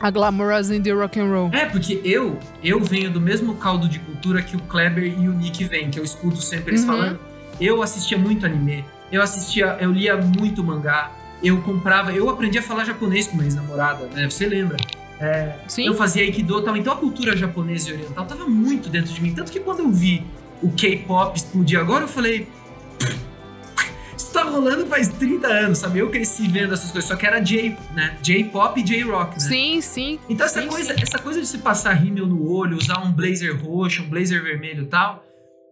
A 0.01 0.11
Glamorous 0.11 0.71
Indie 0.71 0.93
Rock 0.93 1.21
and 1.21 1.27
Roll. 1.27 1.51
É, 1.53 1.67
porque 1.67 2.01
eu 2.05 2.39
eu 2.63 2.81
venho 2.81 3.11
do 3.11 3.21
mesmo 3.21 3.55
caldo 3.57 3.89
de 3.89 4.01
cultura 4.01 4.43
que 4.43 4.57
o 4.57 4.61
Kleber 4.61 5.05
e 5.05 5.29
o 5.29 5.33
Nick 5.33 5.65
vêm, 5.65 5.91
que 5.91 5.99
eu 5.99 6.05
escuto 6.05 6.41
sempre 6.41 6.73
eles 6.73 6.83
uhum. 6.83 6.89
falando. 6.89 7.21
Eu 7.61 7.83
assistia 7.83 8.19
muito 8.19 8.45
anime, 8.45 8.85
eu 9.11 9.23
assistia, 9.23 9.77
eu 9.81 9.93
lia 9.93 10.17
muito 10.17 10.63
mangá, 10.63 11.11
eu 11.43 11.61
comprava, 11.63 12.13
eu 12.13 12.29
aprendi 12.29 12.59
a 12.59 12.63
falar 12.63 12.85
japonês 12.85 13.27
com 13.27 13.37
minha 13.37 13.47
ex-namorada, 13.47 14.07
né? 14.07 14.29
Você 14.29 14.47
lembra? 14.47 14.77
É. 15.21 15.55
Eu 15.79 15.95
fazia 15.95 16.23
Aikido 16.23 16.63
tal, 16.63 16.77
então 16.77 16.93
a 16.93 16.97
cultura 16.97 17.37
japonesa 17.37 17.91
e 17.91 17.93
oriental 17.93 18.25
tava 18.25 18.47
muito 18.47 18.89
dentro 18.89 19.13
de 19.13 19.21
mim. 19.21 19.35
Tanto 19.35 19.51
que 19.51 19.61
quando 19.61 19.81
eu 19.81 19.91
vi 19.91 20.25
o 20.63 20.71
K-pop 20.71 21.37
explodir 21.37 21.79
agora, 21.79 22.05
eu 22.05 22.09
falei. 22.09 22.49
Isso 24.17 24.33
tá 24.33 24.43
rolando 24.43 24.87
faz 24.87 25.09
30 25.09 25.47
anos, 25.47 25.79
sabe? 25.79 26.01
Eu 26.01 26.11
cresci 26.11 26.49
vendo 26.49 26.75
essas 26.75 26.91
coisas, 26.91 27.09
só 27.09 27.17
que 27.17 27.27
era 27.27 27.41
J, 27.41 27.77
né? 27.95 28.17
J-pop 28.21 28.81
e 28.81 28.83
J-rock, 28.83 29.35
né? 29.35 29.39
Sim, 29.41 29.81
sim. 29.81 30.19
Então 30.29 30.47
essa, 30.47 30.61
sim, 30.61 30.69
coisa, 30.69 30.95
sim. 30.95 31.03
essa 31.03 31.19
coisa 31.19 31.41
de 31.41 31.47
se 31.47 31.59
passar 31.59 31.93
rímel 31.95 32.27
no 32.27 32.51
olho, 32.51 32.77
usar 32.77 33.01
um 33.01 33.13
blazer 33.13 33.57
roxo, 33.61 34.03
um 34.03 34.09
blazer 34.09 34.43
vermelho 34.43 34.85
e 34.85 34.87
tal, 34.87 35.25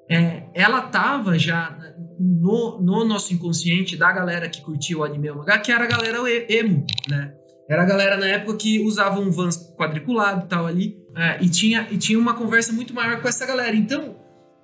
é, 0.09 0.45
ela 0.55 0.83
tava 0.83 1.37
já 1.39 1.77
no, 2.19 2.81
no, 2.81 3.05
nosso 3.05 3.33
inconsciente 3.35 3.97
da 3.97 4.13
galera 4.13 4.49
que 4.49 4.61
curtia 4.63 4.99
o 4.99 5.05
anime 5.05 5.31
o 5.31 5.37
mangá, 5.37 5.59
que 5.59 5.71
era 5.71 5.85
a 5.85 5.87
galera 5.87 6.19
emo, 6.49 6.85
né? 7.09 7.35
Era 7.69 7.83
a 7.83 7.87
galera 7.87 8.17
na 8.17 8.27
época 8.27 8.59
que 8.59 8.81
usava 8.81 9.19
um 9.19 9.31
Vans 9.31 9.75
quadriculado 9.77 10.45
e 10.45 10.49
tal 10.49 10.67
ali, 10.67 10.97
é, 11.17 11.39
e, 11.43 11.49
tinha, 11.49 11.89
e 11.91 11.99
tinha 11.99 12.19
uma 12.19 12.35
conversa 12.35 12.73
muito 12.73 12.95
maior 12.95 13.21
com 13.21 13.27
essa 13.27 13.45
galera. 13.45 13.75
Então, 13.75 14.17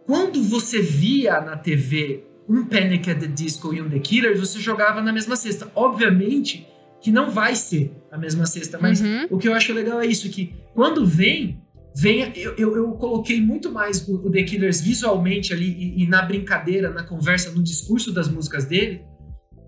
quando 0.06 0.42
você 0.42 0.80
via 0.80 1.40
na 1.40 1.56
TV 1.56 2.24
um 2.48 2.64
Panic 2.64 3.10
at 3.10 3.18
the 3.18 3.26
Disco 3.26 3.72
e 3.72 3.80
um 3.80 3.88
The 3.88 3.98
Killers, 3.98 4.38
você 4.38 4.60
jogava 4.60 5.00
na 5.00 5.12
mesma 5.12 5.36
cesta. 5.36 5.70
Obviamente 5.74 6.66
que 7.00 7.10
não 7.10 7.30
vai 7.30 7.56
ser 7.56 7.90
a 8.10 8.16
mesma 8.16 8.46
cesta, 8.46 8.78
mas 8.80 9.00
uhum. 9.00 9.26
o 9.30 9.38
que 9.38 9.48
eu 9.48 9.54
acho 9.54 9.72
legal 9.72 10.00
é 10.00 10.06
isso, 10.06 10.30
que 10.30 10.54
quando 10.72 11.04
vem 11.04 11.60
venha. 11.94 12.32
Eu, 12.34 12.54
eu, 12.56 12.76
eu, 12.76 12.92
coloquei 12.92 13.40
muito 13.40 13.70
mais 13.70 14.06
o, 14.06 14.26
o 14.26 14.30
The 14.30 14.42
Killers 14.42 14.80
visualmente 14.80 15.52
ali 15.52 15.68
e, 15.68 16.02
e, 16.02 16.06
na 16.06 16.22
brincadeira, 16.22 16.90
na 16.90 17.02
conversa, 17.02 17.50
no 17.50 17.62
discurso 17.62 18.12
das 18.12 18.28
músicas 18.28 18.64
dele. 18.64 19.02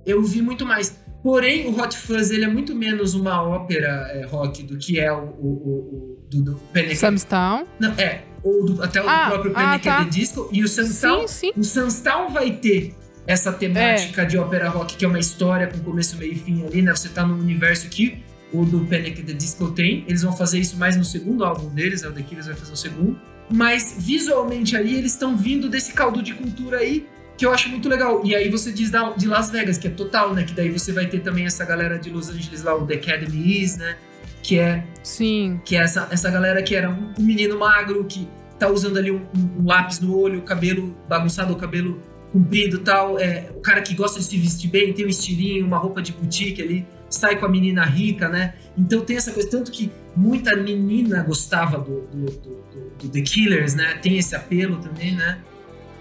Eu 0.06 0.22
vi 0.22 0.42
muito 0.42 0.66
mais. 0.66 0.98
Porém, 1.22 1.66
o 1.66 1.80
Hot 1.80 1.96
Fuzz 1.96 2.30
ele 2.30 2.44
é 2.44 2.48
muito 2.48 2.74
menos 2.74 3.14
uma 3.14 3.42
ópera 3.42 4.10
é, 4.12 4.26
rock 4.26 4.62
do 4.62 4.76
que 4.76 5.00
é 5.00 5.10
o, 5.10 5.22
o, 5.22 5.48
o 5.48 6.28
do, 6.30 6.42
do 6.42 6.54
Panic. 6.72 6.96
Samstown? 6.96 7.66
Não, 7.80 7.92
é. 7.92 8.24
Ou 8.42 8.66
do, 8.66 8.82
até 8.82 9.02
o 9.02 9.08
ah, 9.08 9.30
próprio 9.30 9.52
Panic 9.52 9.88
ah, 9.88 9.98
tá. 9.98 10.04
Disco. 10.04 10.50
E 10.52 10.62
o 10.62 10.68
Samstown, 10.68 11.26
sim, 11.26 11.50
sim. 11.54 11.60
o 11.60 11.64
Samstown 11.64 12.30
vai 12.30 12.50
ter 12.52 12.94
essa 13.26 13.52
temática 13.52 14.22
é. 14.22 14.24
de 14.26 14.36
ópera 14.36 14.68
rock, 14.68 14.96
que 14.96 15.04
é 15.04 15.08
uma 15.08 15.18
história 15.18 15.66
com 15.66 15.78
começo, 15.78 16.16
meio 16.18 16.32
e 16.32 16.36
fim 16.36 16.64
ali, 16.66 16.82
né? 16.82 16.94
Você 16.94 17.08
tá 17.08 17.26
num 17.26 17.38
universo 17.38 17.88
que 17.88 18.22
o 18.54 18.64
do 18.64 18.80
Panic! 18.86 19.22
the 19.22 19.32
Disco 19.32 19.70
tem. 19.70 20.04
Eles 20.06 20.22
vão 20.22 20.36
fazer 20.36 20.58
isso 20.58 20.76
mais 20.76 20.96
no 20.96 21.04
segundo 21.04 21.44
álbum 21.44 21.68
deles, 21.68 22.02
né? 22.02 22.08
o 22.08 22.12
The 22.12 22.22
Killers 22.22 22.46
vai 22.46 22.56
fazer 22.56 22.72
o 22.72 22.76
segundo. 22.76 23.18
Mas 23.50 23.96
visualmente 23.98 24.76
aí 24.76 24.96
eles 24.96 25.12
estão 25.12 25.36
vindo 25.36 25.68
desse 25.68 25.92
caldo 25.92 26.22
de 26.22 26.32
cultura 26.34 26.78
aí 26.78 27.06
que 27.36 27.44
eu 27.44 27.52
acho 27.52 27.68
muito 27.68 27.88
legal. 27.88 28.22
E 28.24 28.34
aí 28.34 28.48
você 28.48 28.72
diz 28.72 28.90
da, 28.90 29.10
de 29.10 29.26
Las 29.26 29.50
Vegas, 29.50 29.78
que 29.78 29.88
é 29.88 29.90
total, 29.90 30.34
né? 30.34 30.44
Que 30.44 30.54
daí 30.54 30.70
você 30.70 30.92
vai 30.92 31.06
ter 31.06 31.20
também 31.20 31.44
essa 31.44 31.64
galera 31.64 31.98
de 31.98 32.10
Los 32.10 32.30
Angeles 32.30 32.62
lá, 32.62 32.74
o 32.74 32.86
The 32.86 32.94
Academy 32.94 33.62
Is, 33.62 33.76
né? 33.76 33.96
Que 34.42 34.58
é. 34.58 34.84
Sim. 35.02 35.60
Que 35.64 35.76
é 35.76 35.80
essa, 35.80 36.08
essa 36.10 36.30
galera 36.30 36.62
que 36.62 36.74
era 36.74 36.90
um, 36.90 37.12
um 37.18 37.22
menino 37.22 37.58
magro, 37.58 38.04
que 38.04 38.28
tá 38.58 38.68
usando 38.68 38.98
ali 38.98 39.10
um, 39.10 39.26
um 39.34 39.66
lápis 39.66 40.00
no 40.00 40.16
olho, 40.16 40.38
o 40.38 40.42
cabelo 40.42 40.96
bagunçado, 41.08 41.52
o 41.52 41.56
cabelo 41.56 42.00
comprido 42.32 42.78
tal. 42.80 43.18
É, 43.18 43.50
o 43.54 43.60
cara 43.60 43.80
que 43.82 43.94
gosta 43.94 44.18
de 44.18 44.24
se 44.24 44.36
vestir 44.36 44.70
bem, 44.70 44.92
tem 44.92 45.04
um 45.04 45.08
estilinho, 45.08 45.66
uma 45.66 45.78
roupa 45.78 46.00
de 46.00 46.12
boutique 46.12 46.62
ali, 46.62 46.86
sai 47.14 47.38
com 47.38 47.46
a 47.46 47.48
menina 47.48 47.84
rica, 47.84 48.28
né? 48.28 48.54
Então 48.76 49.00
tem 49.00 49.16
essa 49.16 49.32
coisa, 49.32 49.48
tanto 49.50 49.70
que 49.70 49.90
muita 50.16 50.54
menina 50.56 51.22
gostava 51.22 51.78
do, 51.78 52.02
do, 52.02 52.26
do, 52.26 52.64
do 52.98 53.08
The 53.08 53.20
Killers, 53.20 53.74
né? 53.74 53.98
Tem 54.02 54.18
esse 54.18 54.34
apelo 54.34 54.76
também, 54.78 55.14
né? 55.14 55.38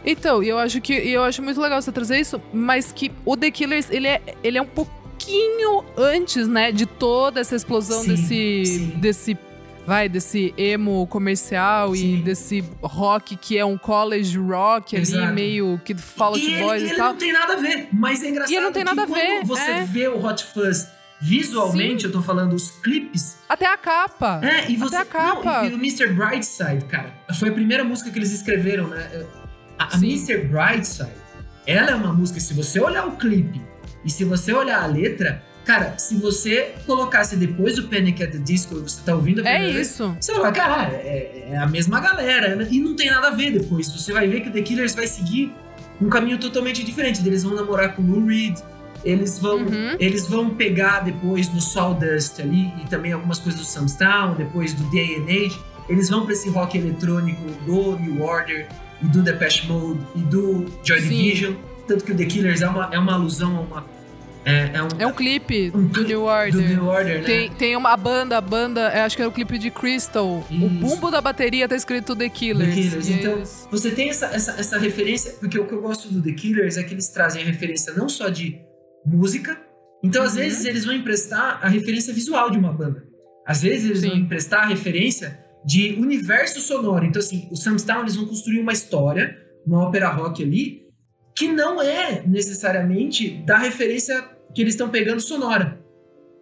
Então, 0.06 0.44
eu 0.44 0.58
acho 0.58 0.82
que 0.82 0.94
eu 0.94 1.24
acho 1.24 1.42
muito 1.42 1.60
legal 1.62 1.82
você 1.82 1.92
trazer 1.92 2.20
isso, 2.20 2.42
mas 2.54 2.92
que 2.92 3.12
o 3.26 3.38
The 3.38 3.52
Killers, 3.52 3.90
ele 3.90 4.08
é, 4.08 4.22
ele 4.44 4.58
é 4.58 4.62
um 4.62 4.68
pouquinho 4.68 5.84
antes, 5.96 6.48
né, 6.48 6.72
de 6.72 6.86
toda 6.86 7.40
essa 7.40 7.56
explosão 7.56 8.02
sim, 8.02 8.10
desse 8.10 8.66
sim. 8.66 8.88
desse 8.98 9.38
vai 9.86 10.08
desse 10.08 10.54
emo 10.58 11.06
comercial 11.08 11.94
sim. 11.94 12.16
e 12.16 12.18
desse 12.22 12.64
rock 12.82 13.36
que 13.36 13.58
é 13.58 13.66
um 13.66 13.78
college 13.78 14.38
rock 14.38 14.96
Exato. 14.96 15.24
ali 15.24 15.34
meio 15.34 15.80
que 15.84 15.94
fala 15.96 16.40
de 16.40 16.58
voz 16.58 16.82
e, 16.82 16.86
e 16.86 16.90
ele 16.90 16.98
tal. 16.98 17.12
não 17.12 17.18
tem 17.18 17.34
nada 17.34 17.54
a 17.54 17.58
ver, 17.58 17.90
mas 17.92 18.24
é 18.24 18.30
engraçado 18.30 18.52
e 18.52 18.56
ele 18.56 18.66
não 18.66 18.72
tem 18.72 18.84
nada 18.84 19.04
a 19.04 19.06
ver. 19.06 19.44
você 19.44 19.72
é. 19.72 19.84
vê 19.84 20.08
o 20.08 20.26
Hot 20.26 20.44
Fuzz 20.44 20.88
visualmente, 21.24 22.02
Sim. 22.02 22.08
eu 22.08 22.12
tô 22.12 22.22
falando 22.22 22.54
os 22.54 22.70
clipes. 22.70 23.38
Até 23.48 23.66
a 23.66 23.78
capa. 23.78 24.42
É, 24.44 24.70
e 24.70 24.76
você. 24.76 24.98
Até 24.98 25.04
a 25.04 25.06
capa. 25.06 25.64
Não, 25.64 25.70
e 25.70 25.74
o 25.74 25.78
Mr. 25.78 26.10
Brightside, 26.10 26.84
cara, 26.90 27.14
foi 27.40 27.48
a 27.50 27.54
primeira 27.54 27.84
música 27.84 28.12
que 28.12 28.20
eles 28.20 28.34
escreveram, 28.34 28.90
né? 28.90 29.26
A, 29.80 29.96
a 29.96 29.98
Mr. 29.98 30.40
Brightside, 30.40 31.14
ela 31.66 31.92
é 31.92 31.96
uma 31.96 32.12
música, 32.12 32.42
se 32.42 32.54
você 32.54 32.80
olhar 32.80 33.08
o 33.08 33.14
clipe 33.14 33.62
e 34.04 34.10
se 34.10 34.26
você 34.26 34.52
olhar 34.52 34.84
a 34.84 34.86
letra, 34.86 35.42
cara, 35.64 35.98
se 35.98 36.16
você 36.16 36.76
colocasse 36.86 37.38
depois 37.38 37.80
o 37.80 37.88
Panic 37.88 38.22
at 38.22 38.32
the 38.32 38.38
Disco 38.40 38.76
e 38.76 38.82
você 38.82 39.02
tá 39.06 39.16
ouvindo 39.16 39.48
a 39.48 39.50
É 39.50 39.70
isso. 39.70 40.10
Vez, 40.10 40.26
você 40.26 40.32
vai 40.34 40.42
falar, 40.42 40.52
cara, 40.52 40.94
é, 40.94 41.52
é, 41.52 41.58
a 41.58 41.66
mesma 41.66 42.02
galera. 42.02 42.54
Né? 42.58 42.68
E 42.70 42.80
não 42.80 42.98
tem 42.98 43.10
nada 43.10 43.28
a 43.28 43.32
ver 43.32 43.52
depois. 43.52 43.88
Você 43.88 44.12
vai 44.12 44.28
ver 44.28 44.42
que 44.42 44.50
o 44.50 44.52
The 44.52 44.62
Killers 44.62 44.94
vai 44.94 45.08
seguir 45.08 45.54
um 46.02 46.10
caminho 46.10 46.38
totalmente 46.38 46.84
diferente. 46.84 47.26
Eles 47.26 47.44
vão 47.44 47.56
namorar 47.56 47.96
com 47.96 48.02
o 48.02 48.06
Lou 48.06 48.26
Reed, 48.26 48.60
eles 49.04 49.38
vão, 49.38 49.58
uhum. 49.58 49.96
eles 50.00 50.28
vão 50.28 50.50
pegar 50.52 51.02
depois 51.02 51.52
no 51.54 51.60
Sawdust 51.60 52.42
ali 52.42 52.74
e 52.82 52.88
também 52.90 53.12
algumas 53.12 53.40
coisas 53.40 53.60
do 53.60 53.66
Samstown, 53.66 54.36
depois 54.36 54.74
do 54.74 54.84
Day 54.92 55.18
and 55.18 55.26
Age. 55.26 55.60
Eles 55.90 56.10
vão 56.10 56.24
para 56.24 56.34
esse 56.34 56.50
rock 56.50 56.78
eletrônico 56.78 57.42
do 57.66 58.00
New 58.00 58.22
Order 58.22 58.68
e 59.02 59.08
do 59.08 59.22
Depeche 59.22 59.68
Mode 59.68 60.00
e 60.16 60.20
do 60.20 60.66
Joy 60.84 61.02
Sim. 61.02 61.10
Division. 61.10 61.54
Tanto 61.86 62.06
que 62.06 62.14
o 62.14 62.16
The 62.16 62.26
Killers 62.26 62.62
é 62.62 62.70
uma, 62.70 62.90
é 62.94 62.98
uma 62.98 63.14
alusão 63.14 63.58
a 63.58 63.60
uma. 63.60 63.94
É, 64.46 64.72
é, 64.74 64.84
um, 64.84 64.88
é 65.00 65.08
um 65.08 65.14
clipe 65.14 65.72
um 65.74 65.86
do 65.86 66.04
New 66.04 66.24
Order. 66.24 66.52
Do 66.52 66.62
New 66.62 66.86
Order, 66.86 67.20
né? 67.20 67.26
Tem, 67.26 67.50
tem 67.52 67.76
uma 67.78 67.96
banda, 67.96 68.38
a 68.38 68.42
banda, 68.42 69.06
acho 69.06 69.16
que 69.16 69.22
é 69.22 69.28
o 69.28 69.32
clipe 69.32 69.58
de 69.58 69.70
Crystal. 69.70 70.46
Isso. 70.50 70.66
O 70.66 70.70
bumbo 70.70 71.12
da 71.12 71.22
bateria 71.22 71.68
tá 71.68 71.76
escrito 71.76 72.16
The 72.16 72.30
Killers. 72.30 72.76
The 72.76 72.82
Killers. 72.82 73.10
Então, 73.10 73.44
você 73.72 73.92
tem 73.92 74.10
essa, 74.10 74.28
essa, 74.28 74.52
essa 74.60 74.78
referência, 74.78 75.36
porque 75.40 75.58
o 75.58 75.66
que 75.66 75.74
eu 75.74 75.82
gosto 75.82 76.10
do 76.10 76.22
The 76.22 76.34
Killers 76.34 76.76
é 76.78 76.84
que 76.84 76.94
eles 76.94 77.08
trazem 77.08 77.42
a 77.42 77.46
referência 77.46 77.94
não 77.94 78.10
só 78.10 78.28
de 78.28 78.60
música. 79.06 79.60
Então, 80.04 80.22
uhum. 80.22 80.28
às 80.28 80.36
vezes, 80.36 80.66
eles 80.66 80.86
vão 80.86 80.94
emprestar 80.94 81.60
a 81.62 81.68
referência 81.68 82.14
visual 82.14 82.50
de 82.50 82.58
uma 82.58 82.74
banda. 82.74 83.04
Às 83.46 83.62
vezes, 83.62 83.86
eles 83.86 84.02
Sim. 84.02 84.10
vão 84.10 84.18
emprestar 84.18 84.64
a 84.64 84.68
referência 84.68 85.40
de 85.66 85.94
universo 85.94 86.60
sonoro. 86.60 87.06
Então, 87.06 87.20
assim, 87.20 87.48
o 87.52 87.56
Samstown, 87.56 88.02
eles 88.02 88.16
vão 88.16 88.26
construir 88.26 88.60
uma 88.60 88.74
história, 88.74 89.38
uma 89.66 89.84
ópera 89.84 90.10
rock 90.10 90.44
ali, 90.44 90.84
que 91.36 91.48
não 91.48 91.82
é 91.82 92.24
necessariamente 92.28 93.42
da 93.46 93.58
referência 93.58 94.24
que 94.54 94.62
eles 94.62 94.74
estão 94.74 94.90
pegando 94.90 95.20
sonora. 95.20 95.82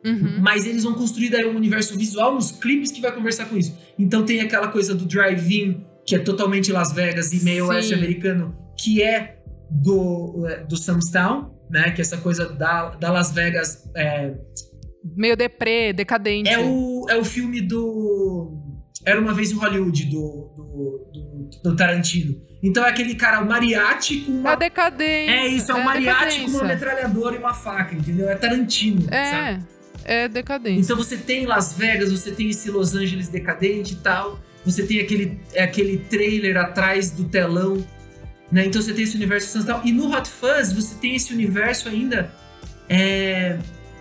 Uhum. 0.05 0.39
Mas 0.39 0.65
eles 0.65 0.83
vão 0.83 0.93
construir 0.93 1.29
daí 1.29 1.45
um 1.45 1.55
universo 1.55 1.97
visual 1.97 2.33
nos 2.33 2.51
clipes 2.51 2.91
que 2.91 3.01
vai 3.01 3.11
conversar 3.13 3.45
com 3.45 3.55
isso. 3.55 3.77
Então 3.97 4.25
tem 4.25 4.41
aquela 4.41 4.67
coisa 4.67 4.95
do 4.95 5.05
drive-in, 5.05 5.85
que 6.05 6.15
é 6.15 6.19
totalmente 6.19 6.71
Las 6.71 6.91
Vegas 6.91 7.31
e 7.31 7.43
meio 7.43 7.67
oeste 7.67 7.93
americano, 7.93 8.55
que 8.77 9.01
é 9.01 9.37
do, 9.69 10.45
é, 10.47 10.63
do 10.63 10.75
Samstown, 10.75 11.51
né? 11.71 11.91
Que 11.91 12.01
é 12.01 12.03
essa 12.03 12.17
coisa 12.17 12.49
da, 12.49 12.89
da 12.89 13.11
Las 13.11 13.31
Vegas. 13.31 13.89
É, 13.95 14.33
meio 15.15 15.35
deprê, 15.35 15.93
decadente. 15.93 16.49
É 16.49 16.59
o, 16.59 17.05
é 17.09 17.17
o 17.17 17.23
filme 17.23 17.61
do. 17.61 18.59
Era 19.03 19.19
uma 19.19 19.33
vez 19.33 19.51
em 19.51 19.55
Hollywood, 19.55 20.05
do, 20.05 20.53
do, 20.55 21.11
do, 21.11 21.49
do 21.63 21.75
Tarantino. 21.75 22.39
Então 22.61 22.85
é 22.85 22.89
aquele 22.89 23.15
cara, 23.15 23.41
o 23.41 23.47
mariachi 23.47 24.21
com 24.21 24.33
uma. 24.33 24.53
É 24.53 24.57
decadência. 24.57 25.31
É 25.31 25.47
isso, 25.47 25.71
é 25.71 25.75
um 25.75 25.79
é 25.79 25.83
mariachi 25.83 26.19
decadência. 26.19 26.45
com 26.45 26.57
uma 26.57 26.63
metralhadora 26.65 27.35
e 27.35 27.39
uma 27.39 27.53
faca, 27.53 27.95
entendeu? 27.95 28.29
É 28.29 28.35
Tarantino. 28.35 29.07
É. 29.09 29.31
Sabe? 29.31 29.65
É 30.03 30.27
decadência. 30.27 30.81
Então 30.81 30.97
você 30.97 31.17
tem 31.17 31.45
Las 31.45 31.73
Vegas, 31.73 32.11
você 32.11 32.31
tem 32.31 32.49
esse 32.49 32.69
Los 32.69 32.93
Angeles 32.93 33.27
decadente 33.29 33.93
e 33.93 33.97
tal. 33.97 34.39
Você 34.63 34.85
tem 34.85 34.99
aquele, 34.99 35.39
aquele 35.57 35.97
trailer 35.97 36.57
atrás 36.57 37.09
do 37.09 37.23
telão 37.23 37.83
né? 38.51 38.65
Então 38.65 38.81
você 38.81 38.93
tem 38.93 39.03
esse 39.03 39.15
universo 39.15 39.49
sensorial. 39.49 39.81
E 39.85 39.91
no 39.91 40.13
Hot 40.13 40.27
Fuzz 40.27 40.73
você 40.73 40.95
tem 40.95 41.15
esse 41.15 41.33
universo 41.33 41.87
ainda 41.87 42.31
é, 42.89 43.57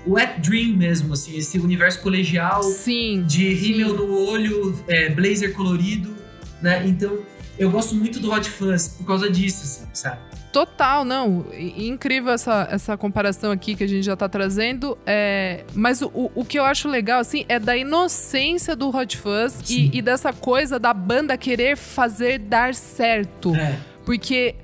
wet 0.07 0.41
dream 0.41 0.77
mesmo, 0.77 1.13
assim, 1.13 1.37
esse 1.37 1.59
universo 1.59 2.01
colegial 2.01 2.63
sim, 2.63 3.23
de 3.27 3.53
rímel 3.55 3.95
no 3.95 4.29
olho, 4.29 4.77
é, 4.89 5.09
blazer 5.11 5.55
colorido, 5.55 6.15
né? 6.61 6.87
Então 6.87 7.19
eu 7.59 7.71
gosto 7.71 7.95
muito 7.95 8.19
do 8.19 8.33
Hot 8.33 8.49
Fuzz 8.49 8.89
por 8.89 9.07
causa 9.07 9.31
disso, 9.31 9.63
assim, 9.63 9.91
sabe? 9.93 10.31
Total, 10.53 11.05
não. 11.05 11.47
Incrível 11.53 12.33
essa, 12.33 12.67
essa 12.71 12.97
comparação 12.97 13.53
aqui 13.53 13.77
que 13.77 13.85
a 13.85 13.87
gente 13.87 14.03
já 14.03 14.17
tá 14.17 14.29
trazendo. 14.29 14.99
É, 15.07 15.65
mas 15.75 16.03
o, 16.03 16.11
o 16.35 16.45
que 16.45 16.59
eu 16.59 16.65
acho 16.65 16.89
legal, 16.89 17.21
assim, 17.21 17.45
é 17.49 17.59
da 17.59 17.77
inocência 17.77 18.75
do 18.75 18.89
Hot 18.89 19.17
Fuzz 19.17 19.71
e, 19.71 19.97
e, 19.97 20.03
dessa 20.03 20.33
coisa 20.33 20.79
da 20.79 20.93
banda 20.93 21.37
querer 21.37 21.77
fazer 21.77 22.39
dar 22.39 22.75
certo. 22.75 23.55
É. 23.55 23.79
Porque 24.11 24.57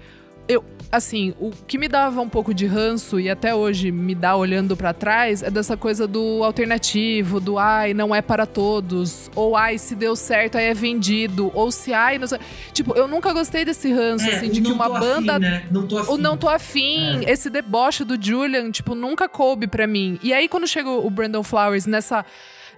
eu, 0.49 0.65
assim, 0.91 1.33
o 1.39 1.53
que 1.53 1.79
me 1.79 1.87
dava 1.87 2.21
um 2.21 2.29
pouco 2.29 2.53
de 2.53 2.67
ranço 2.67 3.21
e 3.21 3.31
até 3.31 3.55
hoje 3.55 3.93
me 3.93 4.13
dá 4.13 4.35
olhando 4.35 4.77
para 4.77 4.93
trás 4.93 5.41
é 5.41 5.49
dessa 5.49 5.77
coisa 5.77 6.05
do 6.05 6.43
alternativo, 6.43 7.39
do 7.39 7.57
ai, 7.57 7.95
não 7.95 8.13
é 8.13 8.21
para 8.21 8.45
todos, 8.45 9.31
ou 9.37 9.57
ai, 9.57 9.79
se 9.79 9.95
deu 9.95 10.17
certo, 10.17 10.59
aí 10.59 10.65
é 10.65 10.75
vendido, 10.75 11.53
ou 11.55 11.71
se 11.71 11.93
ai, 11.93 12.19
não 12.19 12.27
sei. 12.27 12.41
Tipo, 12.73 12.93
eu 12.97 13.07
nunca 13.07 13.33
gostei 13.33 13.65
desse 13.65 13.93
ranço, 13.93 14.29
é, 14.29 14.35
assim, 14.35 14.51
de 14.51 14.61
que 14.61 14.73
uma 14.73 14.89
banda. 14.89 15.35
Afim, 15.35 15.43
né? 15.43 15.65
Não 15.71 15.87
tô 15.87 15.99
afim. 15.99 16.11
Ou 16.11 16.19
não 16.19 16.37
tô 16.37 16.49
afim. 16.49 17.25
É. 17.25 17.31
Esse 17.31 17.49
deboche 17.49 18.03
do 18.03 18.21
Julian, 18.21 18.73
tipo, 18.73 18.97
nunca 18.97 19.29
coube 19.29 19.69
para 19.69 19.87
mim. 19.87 20.19
E 20.25 20.35
aí, 20.35 20.49
quando 20.49 20.67
chega 20.67 20.91
o 20.91 21.09
Brandon 21.09 21.45
Flowers 21.45 21.87
nessa 21.87 22.27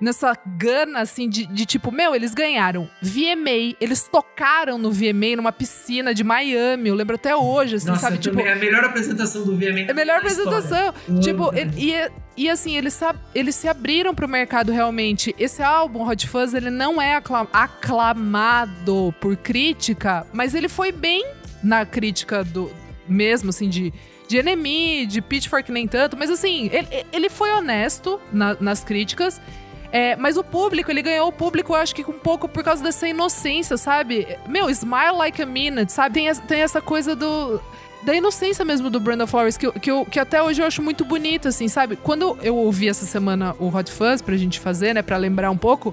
nessa 0.00 0.37
gana, 0.47 1.00
assim, 1.00 1.28
de, 1.28 1.47
de, 1.47 1.67
tipo, 1.67 1.90
meu, 1.90 2.14
eles 2.14 2.35
ganharam 2.35 2.88
VMA, 3.02 3.76
eles 3.81 4.09
tocaram 4.09 4.78
no 4.78 4.90
VMA 4.90 5.37
numa 5.37 5.52
piscina 5.52 6.14
de 6.14 6.23
Miami, 6.25 6.88
eu 6.88 6.95
lembro 6.95 7.17
até 7.17 7.35
hoje, 7.35 7.76
assim, 7.76 7.88
Nossa, 7.88 8.02
sabe? 8.02 8.19
Tipo, 8.19 8.40
é 8.40 8.52
a 8.52 8.57
melhor 8.57 8.85
apresentação 8.85 9.45
do 9.45 9.57
VMA. 9.57 9.81
É 9.81 9.90
a 9.90 9.95
melhor 9.95 10.19
apresentação. 10.19 10.95
Tipo, 11.21 11.52
e, 11.55 11.93
e, 11.93 12.11
e, 12.37 12.50
assim, 12.50 12.76
eles, 12.76 12.99
eles 13.35 13.55
se 13.55 13.69
abriram 13.69 14.14
pro 14.14 14.28
mercado 14.28 14.73
realmente. 14.73 15.35
Esse 15.38 15.62
álbum, 15.62 16.07
Hot 16.09 16.26
Fuzz, 16.26 16.55
ele 16.55 16.71
não 16.71 17.00
é 17.00 17.17
aclamado 17.52 19.14
por 19.21 19.37
crítica, 19.37 20.26
mas 20.33 20.55
ele 20.55 20.69
foi 20.69 20.93
bem 20.93 21.26
na 21.62 21.85
crítica 21.85 22.45
do 22.45 22.71
mesmo, 23.09 23.50
assim, 23.50 23.69
de 23.69 23.93
de 24.28 24.37
Enemy, 24.37 25.07
de 25.07 25.23
Pitchfork 25.23 25.73
nem 25.73 25.88
tanto, 25.88 26.14
mas 26.17 26.31
assim, 26.31 26.69
ele, 26.71 27.07
ele 27.11 27.31
foi 27.31 27.50
honesto 27.50 28.21
na, 28.31 28.55
nas 28.61 28.85
críticas 28.85 29.40
é, 29.90 30.16
mas 30.16 30.37
o 30.37 30.45
público, 30.45 30.90
ele 30.90 31.02
ganhou 31.02 31.28
o 31.28 31.33
público, 31.33 31.73
eu 31.73 31.76
acho 31.76 31.95
que 31.95 32.02
um 32.02 32.18
pouco 32.18 32.49
por 32.49 32.62
causa 32.62 32.83
dessa 32.83 33.09
inocência, 33.09 33.76
sabe? 33.76 34.26
Meu, 34.47 34.68
smile 34.71 35.16
like 35.16 35.40
a 35.40 35.47
minute, 35.47 35.92
sabe? 35.92 36.14
Tem, 36.14 36.35
tem 36.35 36.61
essa 36.61 36.80
coisa 36.80 37.16
do 37.16 37.61
da 38.02 38.14
inocência 38.14 38.64
mesmo 38.64 38.88
do 38.88 39.00
Brandon 39.00 39.26
Flowers, 39.26 39.57
que, 39.57 39.71
que, 39.73 39.90
eu, 39.90 40.04
que 40.04 40.21
até 40.21 40.40
hoje 40.40 40.62
eu 40.62 40.66
acho 40.66 40.80
muito 40.80 41.04
bonito, 41.04 41.49
assim, 41.49 41.66
sabe? 41.66 41.97
Quando 41.97 42.38
eu 42.42 42.57
ouvi 42.57 42.88
essa 42.88 43.04
semana 43.04 43.57
o 43.59 43.75
Hot 43.75 43.90
Fuzz 43.90 44.23
pra 44.23 44.37
gente 44.37 44.61
fazer, 44.61 44.95
né, 44.95 45.02
pra 45.02 45.16
lembrar 45.16 45.50
um 45.50 45.57
pouco, 45.57 45.92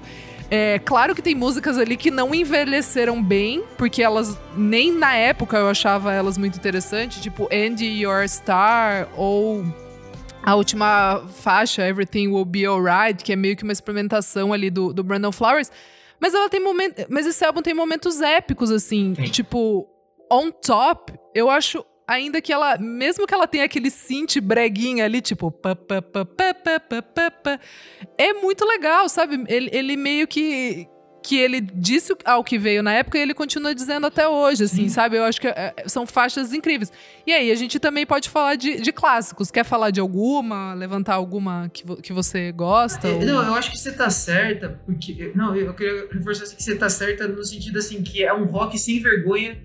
é 0.50 0.80
claro 0.80 1.16
que 1.16 1.22
tem 1.22 1.34
músicas 1.34 1.78
ali 1.78 1.98
que 1.98 2.12
não 2.12 2.34
envelheceram 2.36 3.22
bem, 3.22 3.64
porque 3.78 4.04
elas, 4.04 4.38
nem 4.56 4.92
na 4.92 5.16
época 5.16 5.58
eu 5.58 5.68
achava 5.68 6.14
elas 6.14 6.38
muito 6.38 6.58
interessantes, 6.58 7.22
tipo 7.22 7.50
Andy 7.52 8.04
Your 8.04 8.28
Star 8.30 9.08
ou 9.18 9.66
a 10.46 10.56
última 10.56 11.26
faixa, 11.28 11.88
Everything 11.88 12.28
Will 12.28 12.46
Be 12.46 12.66
Alright, 12.66 13.24
que 13.24 13.34
é 13.34 13.36
meio 13.36 13.58
que 13.58 13.64
uma 13.64 13.74
experimentação 13.74 14.54
ali 14.54 14.70
do, 14.70 14.94
do 14.94 15.04
Brandon 15.04 15.32
Flowers. 15.32 15.72
Mas 16.20 16.34
ela 16.34 16.50
tem 16.50 16.64
momentos. 16.64 17.06
Mas 17.10 17.26
esse 17.26 17.44
álbum 17.44 17.62
tem 17.62 17.74
momentos 17.74 18.22
épicos, 18.22 18.70
assim. 18.70 19.16
Sim. 19.16 19.24
Tipo, 19.24 19.88
on 20.32 20.52
top, 20.52 21.14
eu 21.34 21.50
acho 21.50 21.84
ainda 22.08 22.40
que 22.42 22.54
ela, 22.54 22.78
mesmo 22.78 23.26
que 23.26 23.34
ela 23.34 23.48
tenha 23.48 23.66
aquele 23.66 23.90
synth 23.90 24.40
breguinha 24.40 25.06
ali, 25.06 25.20
tipo, 25.20 25.52
é 28.18 28.34
muito 28.34 28.66
legal, 28.66 29.10
sabe? 29.10 29.44
Ele, 29.48 29.70
ele 29.74 29.98
meio 29.98 30.28
que, 30.28 30.88
que 31.26 31.36
ele 31.36 31.60
disse 31.60 32.16
ao 32.24 32.44
que 32.44 32.60
veio 32.60 32.84
na 32.84 32.94
época 32.94 33.18
e 33.18 33.22
ele 33.22 33.34
continua 33.34 33.74
dizendo 33.74 34.06
até 34.06 34.28
hoje, 34.28 34.66
assim, 34.66 34.84
Sim. 34.84 34.90
sabe? 34.90 35.18
Eu 35.18 35.24
acho 35.24 35.42
que 35.42 35.48
é, 35.48 35.74
são 35.88 36.06
faixas 36.06 36.54
incríveis. 36.54 36.92
E 37.26 37.34
aí, 37.34 37.50
a 37.50 37.56
gente 37.56 37.80
também 37.80 38.06
pode 38.06 38.30
falar 38.30 38.56
de, 38.56 38.80
de 38.80 38.92
clássicos. 38.92 39.50
Quer 39.50 39.66
falar 39.66 39.90
de 39.90 40.00
alguma? 40.00 40.76
Levantar 40.76 41.16
alguma 41.16 41.68
que, 41.74 41.84
que 42.04 42.14
você 42.14 42.52
gosta? 42.52 43.08
É, 43.08 43.26
não, 43.26 43.44
eu 43.44 43.56
acho 43.56 43.72
que 43.72 43.78
você 43.80 43.92
tá 43.92 44.08
certa, 44.12 44.80
porque. 44.86 45.32
Não, 45.34 45.56
eu 45.56 45.74
queria 45.74 46.08
reforçar 46.12 46.44
assim, 46.44 46.56
que 46.56 46.64
você 46.64 46.76
tá 46.76 46.90
certa 46.90 47.28
no 47.28 47.44
sentido 47.44 47.80
assim, 47.80 48.04
que 48.04 48.24
é 48.24 48.32
um 48.32 48.46
rock 48.46 48.78
sem 48.78 49.02
vergonha. 49.02 49.58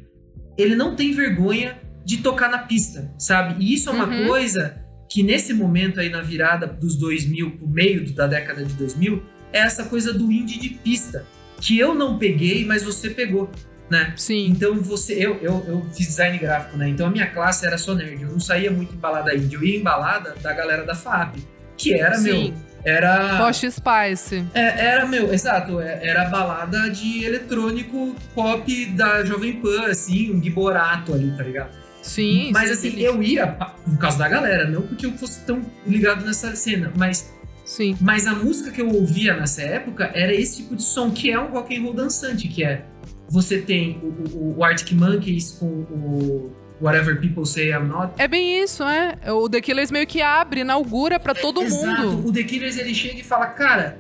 Ele 0.57 0.75
não 0.75 0.97
tem 0.97 1.13
vergonha 1.13 1.79
de 2.07 2.19
tocar 2.23 2.51
na 2.51 2.61
pista, 2.61 3.15
sabe? 3.19 3.63
E 3.63 3.75
isso 3.75 3.91
é 3.91 3.93
uma 3.93 4.07
uhum. 4.07 4.27
coisa 4.27 4.83
que 5.11 5.23
nesse 5.23 5.53
momento 5.53 6.01
aí 6.01 6.09
na 6.09 6.23
virada 6.23 6.67
dos 6.67 6.97
2000, 6.97 7.59
pro 7.59 7.69
meio 7.69 8.11
da 8.15 8.27
década 8.27 8.65
de 8.65 8.73
2000, 8.75 9.23
é 9.53 9.59
essa 9.59 9.85
coisa 9.85 10.15
do 10.15 10.33
indie 10.33 10.59
de 10.59 10.71
pista 10.71 11.27
que 11.61 11.79
eu 11.79 11.95
não 11.95 12.19
peguei, 12.19 12.65
mas 12.65 12.83
você 12.83 13.11
pegou. 13.11 13.51
Né? 13.91 14.13
Sim. 14.17 14.47
Então 14.47 14.77
você, 14.77 15.15
eu, 15.15 15.37
eu, 15.43 15.65
eu 15.67 15.87
fiz 15.93 16.07
design 16.07 16.39
gráfico, 16.39 16.77
né? 16.77 16.89
Então 16.89 17.09
a 17.09 17.11
minha 17.11 17.27
classe 17.27 17.67
era 17.67 17.77
só 17.77 17.93
nerd. 17.93 18.23
Eu 18.23 18.31
não 18.31 18.39
saía 18.39 18.71
muito 18.71 18.95
embalada 18.95 19.35
indie, 19.35 19.57
eu 19.57 19.65
ia 19.65 19.79
embalada 19.79 20.35
da 20.41 20.53
galera 20.53 20.85
da 20.85 20.95
FAP, 20.95 21.39
que 21.77 21.93
era 21.95 22.17
Sim. 22.17 22.53
meu. 22.53 22.71
Era. 22.85 23.37
Post 23.37 23.71
Spice. 23.71 24.47
É, 24.55 24.87
era 24.87 25.07
meu, 25.07 25.33
exato. 25.35 25.81
É, 25.81 26.07
era 26.07 26.27
balada 26.27 26.89
de 26.89 27.25
eletrônico 27.25 28.15
pop 28.35 28.87
da 28.93 29.25
Jovem 29.25 29.61
Pan, 29.61 29.87
assim, 29.87 30.33
um 30.33 30.43
giborato 30.43 31.13
ali, 31.13 31.31
tá 31.37 31.43
ligado? 31.43 31.77
Sim. 32.03 32.51
Mas 32.53 32.71
assim, 32.71 32.99
eu 32.99 33.23
ia 33.23 33.47
por 33.47 33.99
causa 33.99 34.19
da 34.19 34.29
galera, 34.29 34.67
não 34.67 34.83
porque 34.83 35.05
eu 35.05 35.13
fosse 35.13 35.45
tão 35.45 35.63
ligado 35.87 36.25
nessa 36.25 36.55
cena, 36.57 36.93
mas 36.97 37.31
Sim. 37.71 37.97
Mas 38.01 38.27
a 38.27 38.35
música 38.35 38.73
que 38.73 38.83
eu 38.83 38.89
ouvia 38.93 39.37
nessa 39.37 39.63
época 39.63 40.11
era 40.13 40.35
esse 40.35 40.57
tipo 40.57 40.75
de 40.75 40.83
som, 40.83 41.09
que 41.09 41.31
é 41.31 41.39
um 41.39 41.53
rock 41.53 41.77
and 41.77 41.83
roll 41.83 41.95
dançante, 41.95 42.49
que 42.49 42.65
é 42.65 42.85
você 43.29 43.61
tem 43.61 44.01
o, 44.03 44.07
o, 44.37 44.59
o 44.59 44.65
Arctic 44.65 44.91
Monkeys 44.91 45.53
com 45.53 45.67
o 45.67 46.53
Whatever 46.83 47.21
People 47.21 47.47
Say 47.47 47.71
I'm 47.71 47.87
Not. 47.87 48.15
É 48.19 48.27
bem 48.27 48.61
isso, 48.61 48.83
é. 48.83 49.17
O 49.33 49.49
The 49.49 49.61
Killers 49.61 49.93
meio 49.93 50.05
que 50.05 50.21
abre, 50.21 50.63
inaugura 50.63 51.21
para 51.21 51.33
todo 51.33 51.63
é, 51.63 51.69
mundo. 51.69 51.85
Exato. 51.85 52.29
O 52.29 52.33
The 52.33 52.43
Killers 52.43 52.77
ele 52.77 52.93
chega 52.93 53.21
e 53.21 53.23
fala, 53.23 53.47
cara, 53.47 53.97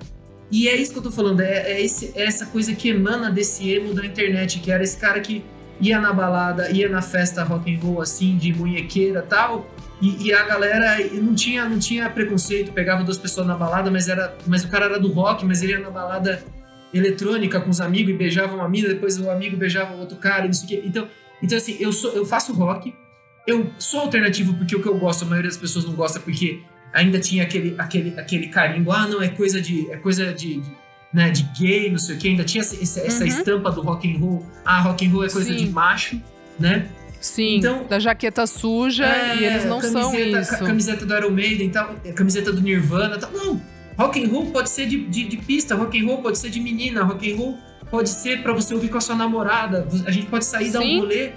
e 0.50 0.66
é 0.66 0.74
isso 0.74 0.92
que 0.92 0.98
eu 0.98 1.04
tô 1.04 1.12
falando, 1.12 1.40
é, 1.40 1.70
é, 1.70 1.80
esse, 1.80 2.10
é 2.16 2.24
essa 2.24 2.46
coisa 2.46 2.74
que 2.74 2.88
emana 2.88 3.30
desse 3.30 3.70
emo 3.70 3.94
da 3.94 4.04
internet, 4.04 4.58
que 4.58 4.72
era 4.72 4.82
esse 4.82 4.96
cara 4.96 5.20
que 5.20 5.44
ia 5.80 6.00
na 6.00 6.12
balada, 6.12 6.72
ia 6.72 6.88
na 6.88 7.02
festa 7.02 7.44
rock 7.44 7.72
and 7.72 7.78
roll 7.78 8.02
assim, 8.02 8.36
de 8.36 8.52
munhequeira 8.52 9.22
tal, 9.22 9.70
e, 10.00 10.28
e, 10.28 10.32
a 10.32 10.42
galera 10.44 10.98
não 11.14 11.34
tinha, 11.34 11.68
não 11.68 11.78
tinha 11.78 12.08
preconceito, 12.08 12.72
pegava 12.72 13.04
duas 13.04 13.18
pessoas 13.18 13.46
na 13.46 13.54
balada, 13.54 13.90
mas, 13.90 14.08
era, 14.08 14.36
mas 14.46 14.64
o 14.64 14.68
cara 14.68 14.86
era 14.86 14.98
do 14.98 15.12
rock, 15.12 15.44
mas 15.44 15.62
ele 15.62 15.72
ia 15.72 15.80
na 15.80 15.90
balada 15.90 16.42
eletrônica 16.92 17.60
com 17.60 17.70
os 17.70 17.80
amigos 17.80 18.12
e 18.12 18.16
beijava 18.16 18.54
uma 18.54 18.68
mina, 18.68 18.88
depois 18.88 19.18
o 19.18 19.30
amigo 19.30 19.56
beijava 19.56 19.94
outro 19.94 20.16
cara, 20.16 20.46
não 20.46 20.52
sei 20.52 20.64
o 20.64 20.68
quê. 20.68 20.82
Então, 20.86 21.08
então 21.42 21.56
assim, 21.56 21.76
eu, 21.78 21.92
sou, 21.92 22.12
eu 22.12 22.24
faço 22.24 22.52
rock, 22.52 22.94
eu 23.46 23.70
sou 23.78 24.00
alternativo 24.00 24.54
porque 24.54 24.74
o 24.74 24.82
que 24.82 24.88
eu 24.88 24.98
gosto, 24.98 25.24
a 25.24 25.28
maioria 25.28 25.50
das 25.50 25.58
pessoas 25.58 25.84
não 25.84 25.94
gosta 25.94 26.18
porque 26.18 26.62
ainda 26.92 27.18
tinha 27.18 27.44
aquele, 27.44 27.74
aquele, 27.78 28.18
aquele 28.18 28.48
carimbo, 28.48 28.92
ah, 28.92 29.06
não, 29.06 29.22
é 29.22 29.28
coisa 29.28 29.60
de. 29.60 29.90
É 29.90 29.96
coisa 29.96 30.32
de, 30.32 30.60
de 30.60 30.80
né, 31.12 31.30
de 31.30 31.42
gay, 31.58 31.90
não 31.90 31.98
sei 31.98 32.16
o 32.16 32.18
quê, 32.18 32.28
ainda 32.28 32.44
tinha 32.44 32.62
essa, 32.62 32.76
essa 32.80 33.22
uhum. 33.22 33.26
estampa 33.26 33.70
do 33.72 33.80
rock 33.80 34.08
and 34.08 34.18
roll, 34.18 34.46
ah, 34.64 34.80
rock 34.80 35.04
and 35.04 35.10
roll 35.10 35.24
é 35.24 35.28
coisa 35.28 35.52
Sim. 35.52 35.56
de 35.56 35.68
macho, 35.68 36.20
né? 36.58 36.88
Sim, 37.20 37.58
então, 37.58 37.84
da 37.86 37.98
jaqueta 37.98 38.46
suja 38.46 39.04
é, 39.04 39.36
e 39.36 39.44
eles 39.44 39.64
não 39.66 39.78
camiseta, 39.78 40.02
são 40.02 40.18
isso. 40.18 40.64
Camiseta 40.64 41.04
do 41.04 41.14
Iron 41.14 41.30
Maiden 41.30 41.66
e 41.66 41.70
tal, 41.70 41.94
camiseta 42.14 42.50
do 42.50 42.62
Nirvana 42.62 43.18
tal. 43.18 43.30
Não, 43.30 43.60
rock 43.98 44.24
and 44.24 44.28
roll 44.28 44.46
pode 44.46 44.70
ser 44.70 44.86
de, 44.86 45.04
de, 45.04 45.24
de, 45.24 45.36
pista, 45.36 45.74
rock 45.74 46.00
and 46.00 46.06
roll 46.06 46.22
pode 46.22 46.38
ser 46.38 46.48
de 46.48 46.58
menina, 46.60 47.02
rock 47.02 47.30
and 47.30 47.36
roll 47.36 47.58
pode 47.90 48.08
ser 48.08 48.42
para 48.42 48.54
você 48.54 48.72
ouvir 48.72 48.88
com 48.88 48.96
a 48.96 49.00
sua 49.02 49.14
namorada. 49.14 49.86
A 50.06 50.10
gente 50.10 50.26
pode 50.26 50.46
sair, 50.46 50.66
Sim. 50.66 50.72
dar 50.72 50.80
um 50.80 51.00
rolê 51.00 51.32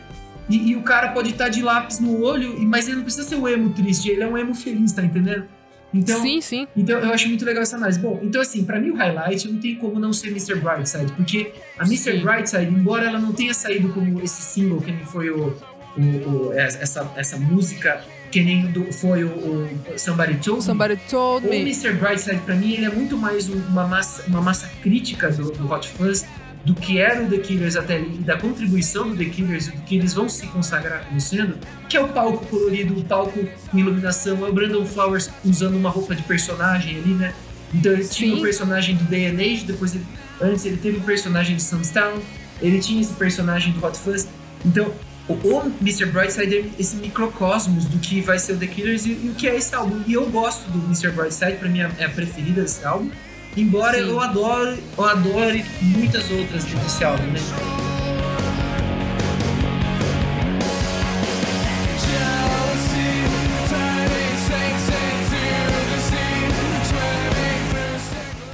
e, 0.49 0.71
e, 0.71 0.75
o 0.75 0.81
cara 0.81 1.09
pode 1.09 1.31
estar 1.31 1.45
tá 1.45 1.49
de 1.49 1.61
lápis 1.61 1.99
no 1.99 2.21
olho, 2.21 2.59
mas 2.61 2.87
ele 2.87 2.97
não 2.97 3.03
precisa 3.03 3.27
ser 3.27 3.35
o 3.35 3.47
emo 3.47 3.73
triste, 3.73 4.09
ele 4.09 4.23
é 4.23 4.27
um 4.27 4.37
emo 4.37 4.53
feliz, 4.53 4.91
tá 4.91 5.03
entendendo? 5.03 5.45
Então, 5.93 6.19
sim, 6.21 6.41
sim. 6.41 6.67
Então 6.75 6.99
eu 6.99 7.13
acho 7.13 7.27
muito 7.27 7.45
legal 7.45 7.61
essa 7.61 7.77
análise. 7.77 7.99
Bom, 7.99 8.19
então 8.23 8.41
assim, 8.41 8.65
para 8.65 8.79
mim 8.79 8.89
o 8.89 8.95
highlight 8.95 9.47
não 9.47 9.59
tem 9.59 9.75
como 9.75 9.99
não 9.99 10.11
ser 10.11 10.29
Mr. 10.29 10.55
Brightside, 10.55 11.13
porque 11.13 11.53
a 11.77 11.83
Mr. 11.83 12.13
Sim. 12.13 12.23
Brightside, 12.23 12.73
embora 12.73 13.05
ela 13.05 13.19
não 13.19 13.31
tenha 13.31 13.53
saído 13.53 13.89
como 13.89 14.19
esse 14.21 14.41
single 14.41 14.81
que 14.81 14.91
nem 14.91 15.05
foi 15.05 15.29
o 15.29 15.55
o, 15.97 16.01
o, 16.01 16.53
essa, 16.53 17.11
essa 17.15 17.37
música 17.37 18.03
que 18.31 18.41
nem 18.41 18.65
do, 18.67 18.91
foi 18.91 19.23
o, 19.23 19.29
o 19.29 19.97
Somebody 19.97 20.35
Told 20.35 20.57
Me. 20.57 20.63
Somebody 20.63 20.97
Told 21.09 21.47
Me. 21.47 21.57
O 21.57 21.61
Mr. 21.61 21.93
Brightside, 21.93 22.41
pra 22.41 22.55
mim, 22.55 22.73
ele 22.73 22.85
é 22.85 22.89
muito 22.89 23.15
mais 23.15 23.47
uma 23.47 23.85
massa, 23.87 24.23
uma 24.27 24.41
massa 24.41 24.67
crítica 24.81 25.29
do, 25.29 25.51
do 25.51 25.71
Hot 25.71 25.87
Fuzz 25.87 26.25
do 26.65 26.73
que 26.73 26.97
era 26.97 27.21
o 27.21 27.29
The 27.29 27.37
Killers 27.39 27.75
até 27.75 27.95
ali, 27.95 28.17
da 28.19 28.37
contribuição 28.37 29.09
do 29.09 29.17
The 29.17 29.25
Killers 29.25 29.67
e 29.67 29.71
do 29.71 29.81
que 29.81 29.97
eles 29.97 30.13
vão 30.13 30.29
se 30.29 30.47
consagrar 30.47 31.05
como 31.05 31.19
sendo, 31.19 31.57
que 31.89 31.97
é 31.97 32.01
o 32.01 32.07
palco 32.07 32.45
colorido, 32.45 32.97
o 32.97 33.03
palco 33.03 33.37
com 33.69 33.77
iluminação, 33.77 34.45
é 34.45 34.49
o 34.49 34.53
Brandon 34.53 34.85
Flowers 34.85 35.29
usando 35.43 35.75
uma 35.75 35.89
roupa 35.89 36.15
de 36.15 36.23
personagem 36.23 36.97
ali, 36.97 37.13
né? 37.13 37.33
Então 37.73 37.91
ele 37.91 38.03
Sim. 38.03 38.13
tinha 38.13 38.35
o 38.35 38.41
personagem 38.41 38.95
do 38.95 39.03
Day 39.05 39.27
and 39.27 39.39
Age, 39.39 39.65
depois 39.65 39.93
ele, 39.93 40.05
antes 40.41 40.65
ele 40.65 40.77
teve 40.77 40.97
o 40.97 41.01
personagem 41.01 41.55
de 41.55 41.61
Sunstown, 41.61 42.19
ele 42.61 42.79
tinha 42.79 43.01
esse 43.01 43.13
personagem 43.13 43.73
do 43.73 43.85
Hot 43.85 43.97
Fuzz. 43.97 44.27
Então 44.65 44.89
o, 45.27 45.33
o 45.33 45.73
Mr. 45.81 46.07
Brightside 46.07 46.57
é 46.57 46.65
esse 46.77 46.97
microcosmos 46.97 47.85
do 47.85 47.97
que 47.97 48.19
vai 48.19 48.37
ser 48.37 48.53
o 48.53 48.57
The 48.57 48.67
Killers 48.67 49.05
e, 49.05 49.11
e, 49.11 49.29
o 49.29 49.35
que 49.35 49.47
é 49.47 49.55
esse 49.55 49.73
álbum. 49.73 50.01
E 50.05 50.13
eu 50.13 50.25
gosto 50.29 50.69
do 50.69 50.79
Mr. 50.85 51.11
Brightside, 51.11 51.57
pra 51.57 51.69
mim 51.69 51.79
é, 51.79 51.89
é 51.99 52.05
a 52.05 52.09
preferida 52.09 52.61
desse 52.61 52.83
álbum. 52.85 53.09
Embora 53.55 53.97
Sim. 53.97 54.09
eu 54.09 54.19
adore, 54.19 54.83
eu 54.97 55.05
adore 55.05 55.63
muitas 55.81 56.29
outras 56.29 56.65
desse 56.65 57.03
álbum, 57.03 57.23
né? 57.27 57.39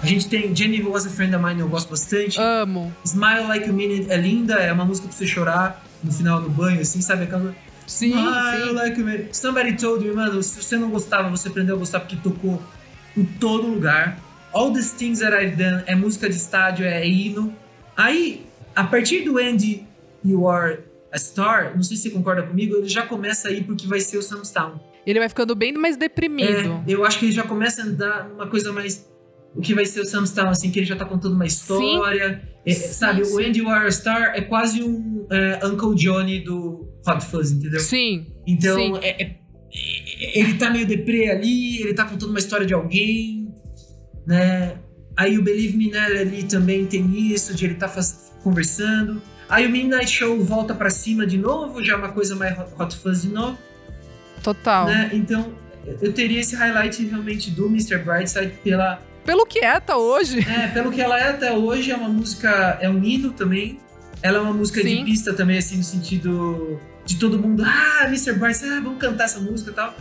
A 0.02 0.06
gente 0.06 0.28
tem 0.28 0.56
Jenny 0.56 0.82
Was 0.84 1.06
a 1.06 1.10
Friend 1.10 1.36
of 1.36 1.44
Mine, 1.44 1.62
eu 1.62 1.70
gosto 1.70 1.90
bastante. 1.90 2.40
Amo. 2.40 2.94
Smile 3.04 3.48
Like 3.48 3.70
a 3.70 3.74
Minute 3.74 4.12
é 4.12 4.18
linda, 4.18 4.56
é 4.56 4.72
uma 4.72 4.86
música 4.86 5.08
pra 5.08 5.16
você 5.16 5.26
chorar 5.26 5.89
no 6.04 6.12
final 6.12 6.42
do 6.42 6.50
banho, 6.50 6.82
assim, 6.82 7.02
sabe? 7.02 7.24
Aquela. 7.24 7.56
Sim, 7.86 8.14
ah, 8.16 8.62
sim. 8.64 8.72
Like 8.72 9.02
me. 9.02 9.28
Somebody 9.32 9.76
told 9.76 10.06
you, 10.06 10.16
mano, 10.16 10.42
se 10.44 10.62
você 10.62 10.78
não 10.78 10.90
gostava, 10.90 11.30
você 11.30 11.48
aprendeu 11.48 11.76
a 11.76 11.80
gostar 11.80 12.00
porque 12.02 12.16
tocou 12.16 12.62
em 13.18 13.24
todo 13.26 13.68
lugar. 13.68 14.20
All 14.54 14.72
These 14.74 14.96
Things 14.96 15.20
That 15.20 15.36
I've 15.36 15.56
Done 15.56 15.84
é 15.86 15.96
música 15.96 16.30
de 16.30 16.36
estádio, 16.36 16.86
é 16.86 17.08
hino. 17.08 17.54
Aí, 17.96 18.46
a 18.76 18.84
partir 18.84 19.22
do 19.22 19.40
End 19.40 19.86
You 20.24 20.48
Are 20.48 20.80
a 21.12 21.18
Star, 21.18 21.76
não 21.76 21.84
sei 21.84 21.98
se 21.98 22.04
você 22.04 22.10
concorda 22.12 22.44
comigo, 22.44 22.76
ele 22.76 22.88
já 22.88 23.06
começa 23.06 23.50
a 23.50 23.52
ir 23.52 23.64
pro 23.64 23.76
que 23.76 23.88
vai 23.88 24.00
ser 24.00 24.18
o 24.18 24.22
Samstown. 24.22 24.80
Ele 25.06 25.20
vai 25.20 25.30
ficando 25.30 25.56
bem 25.56 25.74
mais 25.74 25.98
deprimido. 25.98 26.84
É, 26.88 26.94
eu 26.94 27.04
acho 27.06 27.20
que 27.20 27.26
ele 27.26 27.32
já 27.32 27.44
começa 27.44 27.82
a 27.82 27.86
andar 27.86 28.30
uma 28.34 28.48
coisa 28.48 28.72
mais 28.72 29.08
o 29.56 29.62
que 29.62 29.74
vai 29.74 29.86
ser 29.86 30.02
o 30.02 30.06
Samstown, 30.06 30.50
assim, 30.50 30.70
que 30.70 30.80
ele 30.80 30.86
já 30.86 30.96
tá 30.96 31.06
contando 31.06 31.34
uma 31.34 31.46
história. 31.46 32.42
É, 32.44 32.59
sabe, 32.74 33.26
sim. 33.26 33.34
o 33.34 33.40
Andy 33.40 33.62
Warstar 33.62 34.34
é 34.36 34.42
quase 34.42 34.84
um 34.84 35.26
é, 35.32 35.66
Uncle 35.66 35.96
Johnny 35.96 36.40
do 36.40 36.90
Hot 37.08 37.24
Fuzz, 37.26 37.52
entendeu? 37.52 37.80
Sim. 37.80 38.28
Então, 38.48 38.76
sim. 38.76 39.00
É, 39.02 39.24
é, 39.24 39.40
ele 40.34 40.56
tá 40.56 40.70
meio 40.70 40.86
deprê 40.86 41.30
ali, 41.30 41.82
ele 41.82 41.94
tá 41.94 42.06
contando 42.06 42.30
uma 42.30 42.40
história 42.40 42.66
de 42.66 42.74
alguém, 42.74 43.54
né? 44.26 44.78
Aí 45.16 45.38
o 45.38 45.44
Believe 45.44 45.78
Me 45.78 45.92
Now 45.92 46.02
ali 46.02 46.44
também 46.44 46.86
tem 46.86 47.34
isso, 47.34 47.54
de 47.54 47.66
ele 47.66 47.76
tá 47.76 47.88
faz, 47.88 48.32
conversando. 48.44 49.22
Aí 49.50 49.66
o 49.66 49.70
Midnight 49.70 50.08
Show 50.08 50.40
volta 50.42 50.74
para 50.74 50.90
cima 50.90 51.26
de 51.26 51.38
novo, 51.38 51.84
já 51.84 51.94
é 51.94 51.96
uma 51.96 52.12
coisa 52.12 52.36
mais 52.36 52.58
Hot 52.80 52.96
Fuzz 52.96 53.24
de 53.24 53.30
novo. 53.30 53.58
Total. 54.44 54.86
Né? 54.86 55.10
Então, 55.14 55.54
eu 56.02 56.14
teria 56.14 56.40
esse 56.40 56.56
highlight 56.56 57.06
realmente 57.06 57.52
do 57.52 57.68
Mr. 57.68 58.00
Brightside 58.00 58.54
pela 58.64 59.02
pelo 59.26 59.46
que 59.46 59.60
é 59.60 59.70
até 59.70 59.96
hoje. 59.96 60.40
É, 60.40 60.68
pelo 60.70 60.92
que 60.92 61.00
ela 61.00 61.20
é 61.20 61.30
até 61.30 61.52
hoje, 61.52 61.92
é 61.92 61.96
uma 61.96 62.10
música, 62.10 62.80
é 62.82 62.90
um 62.90 63.04
hino 63.04 63.32
também. 63.32 63.80
Ela 64.24 64.40
é 64.40 64.42
uma 64.42 64.54
música 64.54 64.82
Sim. 64.82 64.98
de 64.98 65.04
pista 65.04 65.34
também, 65.34 65.60
assim, 65.60 65.78
no 65.78 65.84
sentido 65.84 66.80
de 67.06 67.16
todo 67.18 67.40
mundo, 67.40 67.64
ah, 67.66 68.06
Mr. 68.06 68.34
Bryce, 68.34 68.66
ah, 68.66 68.80
vamos 68.82 69.00
cantar 69.00 69.26
essa 69.26 69.40
música 69.40 69.72
e 69.72 69.74
tal. 69.74 69.96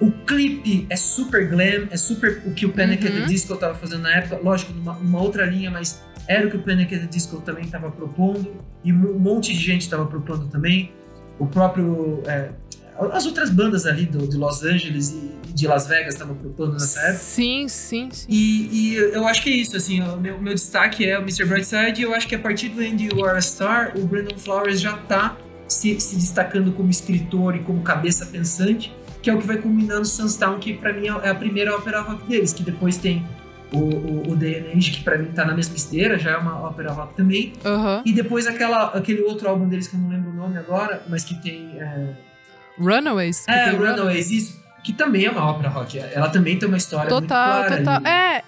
O 0.00 0.10
clipe 0.10 0.86
é 0.90 0.96
super 0.96 1.48
glam, 1.48 1.88
é 1.90 1.96
super 1.96 2.42
o 2.44 2.52
que 2.52 2.66
o 2.66 2.72
Panic! 2.72 3.06
Uhum. 3.06 3.12
at 3.12 3.20
the 3.22 3.26
Disco 3.26 3.56
tava 3.56 3.74
fazendo 3.74 4.02
na 4.02 4.16
época, 4.16 4.40
lógico, 4.42 4.72
numa, 4.72 4.94
numa 4.94 5.22
outra 5.22 5.46
linha, 5.46 5.70
mas 5.70 6.02
era 6.26 6.46
o 6.46 6.50
que 6.50 6.56
o 6.56 6.62
Panic! 6.62 6.94
at 6.94 7.00
the 7.02 7.06
Disco 7.06 7.40
também 7.40 7.66
tava 7.66 7.90
propondo, 7.90 8.62
e 8.84 8.92
um 8.92 9.18
monte 9.18 9.52
de 9.52 9.58
gente 9.58 9.88
tava 9.88 10.04
propondo 10.06 10.46
também. 10.48 10.92
O 11.38 11.46
próprio 11.46 12.22
é, 12.26 12.50
as 13.12 13.26
outras 13.26 13.50
bandas 13.50 13.86
ali 13.86 14.06
do, 14.06 14.26
de 14.26 14.36
Los 14.36 14.62
Angeles 14.62 15.10
e 15.10 15.52
de 15.52 15.66
Las 15.66 15.86
Vegas 15.86 16.14
estavam 16.14 16.34
propondo 16.34 16.72
nessa 16.74 17.00
época. 17.00 17.18
Sim, 17.18 17.68
sim, 17.68 18.08
sim. 18.10 18.26
E, 18.28 18.68
e, 18.72 18.94
eu 18.96 19.26
acho 19.26 19.42
que 19.42 19.50
é 19.50 19.56
isso, 19.56 19.76
assim, 19.76 20.00
o 20.00 20.16
meu, 20.16 20.40
meu 20.40 20.54
destaque 20.54 21.08
é 21.08 21.18
o 21.18 21.22
Mr. 21.22 21.44
Brightside 21.44 22.00
e 22.00 22.04
eu 22.04 22.14
acho 22.14 22.26
que 22.26 22.34
a 22.34 22.38
partir 22.38 22.68
do 22.68 22.80
Andy 22.80 23.08
You 23.12 23.24
Are 23.24 23.38
a 23.38 23.40
Star, 23.40 23.92
o 23.96 24.04
Brandon 24.04 24.36
Flowers 24.36 24.80
já 24.80 24.96
tá 24.96 25.36
se, 25.66 25.98
se 26.00 26.16
destacando 26.16 26.72
como 26.72 26.90
escritor 26.90 27.56
e 27.56 27.60
como 27.60 27.82
cabeça 27.82 28.26
pensante, 28.26 28.94
que 29.22 29.30
é 29.30 29.34
o 29.34 29.38
que 29.38 29.46
vai 29.46 29.56
culminando 29.56 30.04
Sunstown, 30.04 30.58
que 30.58 30.74
para 30.74 30.92
mim 30.92 31.06
é 31.06 31.30
a 31.30 31.34
primeira 31.34 31.74
ópera 31.74 32.00
rock 32.00 32.26
deles, 32.28 32.52
que 32.52 32.62
depois 32.62 32.96
tem 32.96 33.24
o, 33.72 33.78
o, 33.78 34.30
o 34.30 34.34
and 34.34 34.76
Age, 34.76 34.90
que 34.90 35.02
pra 35.02 35.18
mim 35.18 35.30
tá 35.32 35.44
na 35.44 35.54
mesma 35.54 35.74
esteira, 35.74 36.18
já 36.18 36.32
é 36.32 36.36
uma 36.36 36.60
ópera 36.60 36.92
rock 36.92 37.14
também. 37.14 37.52
Aham. 37.64 38.02
E 38.04 38.12
depois 38.12 38.46
aquela, 38.46 38.88
aquele 38.88 39.22
outro 39.22 39.48
álbum 39.48 39.68
deles 39.68 39.88
que 39.88 39.96
eu 39.96 40.00
não 40.00 40.08
lembro 40.08 40.30
o 40.30 40.34
nome 40.34 40.58
agora, 40.58 41.02
mas 41.08 41.24
que 41.24 41.34
tem. 41.42 41.80
É, 41.80 42.14
Runaways. 42.78 43.44
é 43.48 43.70
Runaways, 43.70 44.30
isso. 44.30 44.64
Que 44.82 44.92
também 44.92 45.24
é 45.24 45.30
uma 45.30 45.44
ópera 45.46 45.68
rock. 45.68 45.98
Ela 45.98 46.28
também 46.28 46.58
tem 46.58 46.68
uma 46.68 46.76
história 46.76 47.10
muito 47.10 47.22
Total, 47.22 47.64
clara. 47.64 47.76
total. 47.78 47.94
ali. 47.96 48.06
É, 48.06 48.44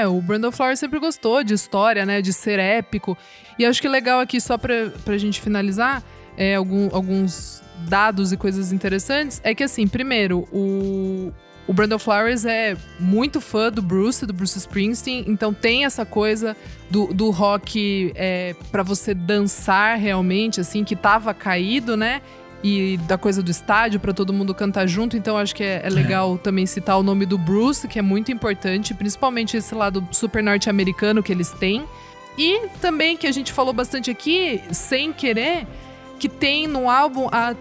é, 0.00 0.06
o 0.06 0.20
Brandon 0.20 0.52
Flowers 0.52 0.78
sempre 0.78 0.98
gostou 1.00 1.42
de 1.42 1.54
história, 1.54 2.06
né? 2.06 2.22
De 2.22 2.32
ser 2.32 2.58
épico. 2.58 3.18
E 3.58 3.64
acho 3.66 3.80
que 3.82 3.88
legal 3.88 4.20
aqui, 4.20 4.40
só 4.40 4.56
pra, 4.56 4.90
pra 5.04 5.18
gente 5.18 5.40
finalizar, 5.40 6.02
é, 6.36 6.54
algum- 6.54 6.88
alguns 6.94 7.60
dados 7.88 8.30
e 8.32 8.36
coisas 8.36 8.70
interessantes, 8.72 9.40
é 9.42 9.54
que 9.54 9.64
assim, 9.64 9.86
primeiro, 9.88 10.46
o. 10.52 11.32
O 11.64 11.72
Brandon 11.72 11.98
Flowers 11.98 12.44
é 12.44 12.76
muito 12.98 13.40
fã 13.40 13.70
do 13.70 13.80
Bruce, 13.80 14.26
do 14.26 14.32
Bruce 14.32 14.58
Springsteen, 14.58 15.24
então 15.28 15.54
tem 15.54 15.84
essa 15.84 16.04
coisa 16.04 16.56
do, 16.90 17.06
do 17.14 17.30
rock 17.30 18.12
é, 18.16 18.56
para 18.72 18.82
você 18.82 19.14
dançar 19.14 19.96
realmente, 19.96 20.60
assim, 20.60 20.82
que 20.82 20.96
tava 20.96 21.32
caído, 21.32 21.96
né? 21.96 22.20
E 22.62 22.96
da 23.08 23.18
coisa 23.18 23.42
do 23.42 23.50
estádio 23.50 23.98
pra 23.98 24.12
todo 24.12 24.32
mundo 24.32 24.54
cantar 24.54 24.86
junto, 24.86 25.16
então 25.16 25.36
acho 25.36 25.54
que 25.54 25.64
é, 25.64 25.82
é 25.84 25.90
legal 25.90 26.38
também 26.38 26.64
citar 26.64 26.96
o 26.98 27.02
nome 27.02 27.26
do 27.26 27.36
Bruce, 27.36 27.88
que 27.88 27.98
é 27.98 28.02
muito 28.02 28.30
importante, 28.30 28.94
principalmente 28.94 29.56
esse 29.56 29.74
lado 29.74 30.06
super 30.12 30.42
norte-americano 30.42 31.22
que 31.22 31.32
eles 31.32 31.50
têm. 31.50 31.84
E 32.38 32.68
também 32.80 33.16
que 33.16 33.26
a 33.26 33.32
gente 33.32 33.52
falou 33.52 33.72
bastante 33.72 34.10
aqui, 34.10 34.60
sem 34.70 35.12
querer, 35.12 35.66
que 36.18 36.28
tem 36.28 36.68
no 36.68 36.88
álbum 36.88 37.28
a 37.32 37.54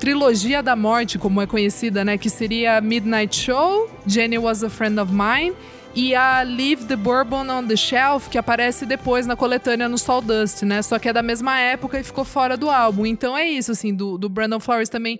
trilogia 0.00 0.62
da 0.62 0.74
morte, 0.74 1.18
como 1.18 1.42
é 1.42 1.46
conhecida, 1.46 2.04
né? 2.04 2.16
Que 2.16 2.30
seria 2.30 2.80
Midnight 2.80 3.36
Show, 3.36 3.90
Jenny 4.06 4.38
Was 4.38 4.64
a 4.64 4.70
Friend 4.70 4.98
of 4.98 5.12
Mine 5.12 5.54
e 5.98 6.14
a 6.14 6.42
Leave 6.42 6.84
the 6.84 6.94
Bourbon 6.94 7.50
on 7.50 7.66
the 7.66 7.74
Shelf, 7.74 8.28
que 8.30 8.38
aparece 8.38 8.86
depois 8.86 9.26
na 9.26 9.34
coletânea 9.34 9.88
no 9.88 9.98
Sawdust, 9.98 10.64
né? 10.64 10.80
Só 10.80 10.96
que 10.96 11.08
é 11.08 11.12
da 11.12 11.24
mesma 11.24 11.58
época 11.58 11.98
e 11.98 12.04
ficou 12.04 12.24
fora 12.24 12.56
do 12.56 12.70
álbum. 12.70 13.04
Então 13.04 13.36
é 13.36 13.48
isso, 13.48 13.72
assim, 13.72 13.92
do, 13.92 14.16
do 14.16 14.28
Brandon 14.28 14.60
Flowers 14.60 14.88
também 14.88 15.18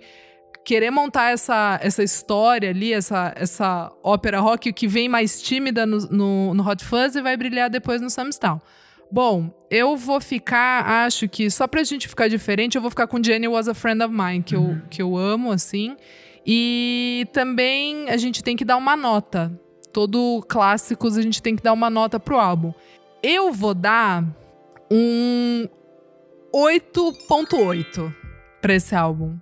querer 0.63 0.89
montar 0.89 1.31
essa, 1.31 1.77
essa 1.83 2.01
história 2.01 2.69
ali, 2.69 2.93
essa, 2.93 3.33
essa 3.35 3.91
ópera 4.01 4.39
rock 4.39 4.71
que 4.71 4.87
vem 4.87 5.09
mais 5.09 5.41
tímida 5.41 5.85
no, 5.85 5.97
no, 5.97 6.53
no 6.53 6.65
Hot 6.65 6.81
Fuzz 6.85 7.13
e 7.17 7.21
vai 7.21 7.35
brilhar 7.35 7.69
depois 7.69 7.99
no 7.99 8.09
Samstown. 8.09 8.61
Bom, 9.11 9.53
eu 9.69 9.97
vou 9.97 10.21
ficar, 10.21 11.05
acho 11.05 11.27
que 11.27 11.51
só 11.51 11.67
pra 11.67 11.83
gente 11.83 12.07
ficar 12.07 12.29
diferente, 12.29 12.77
eu 12.77 12.81
vou 12.81 12.89
ficar 12.89 13.07
com 13.07 13.21
Jenny 13.21 13.49
Was 13.49 13.67
a 13.67 13.73
Friend 13.73 14.01
of 14.01 14.13
Mine, 14.13 14.43
que, 14.43 14.55
eu, 14.55 14.77
que 14.89 15.01
eu 15.01 15.17
amo, 15.17 15.51
assim. 15.51 15.97
E 16.45 17.27
também 17.33 18.09
a 18.09 18.15
gente 18.15 18.41
tem 18.41 18.55
que 18.55 18.63
dar 18.63 18.77
uma 18.77 18.95
nota. 18.95 19.51
Todo 19.91 20.43
clássicos 20.47 21.17
a 21.17 21.21
gente 21.21 21.41
tem 21.41 21.55
que 21.55 21.63
dar 21.63 21.73
uma 21.73 21.89
nota 21.89 22.19
pro 22.19 22.37
álbum. 22.39 22.73
Eu 23.21 23.51
vou 23.51 23.73
dar 23.73 24.23
um 24.91 25.67
8.8 26.53 28.13
pra 28.61 28.75
esse 28.75 28.95
álbum. 28.95 29.37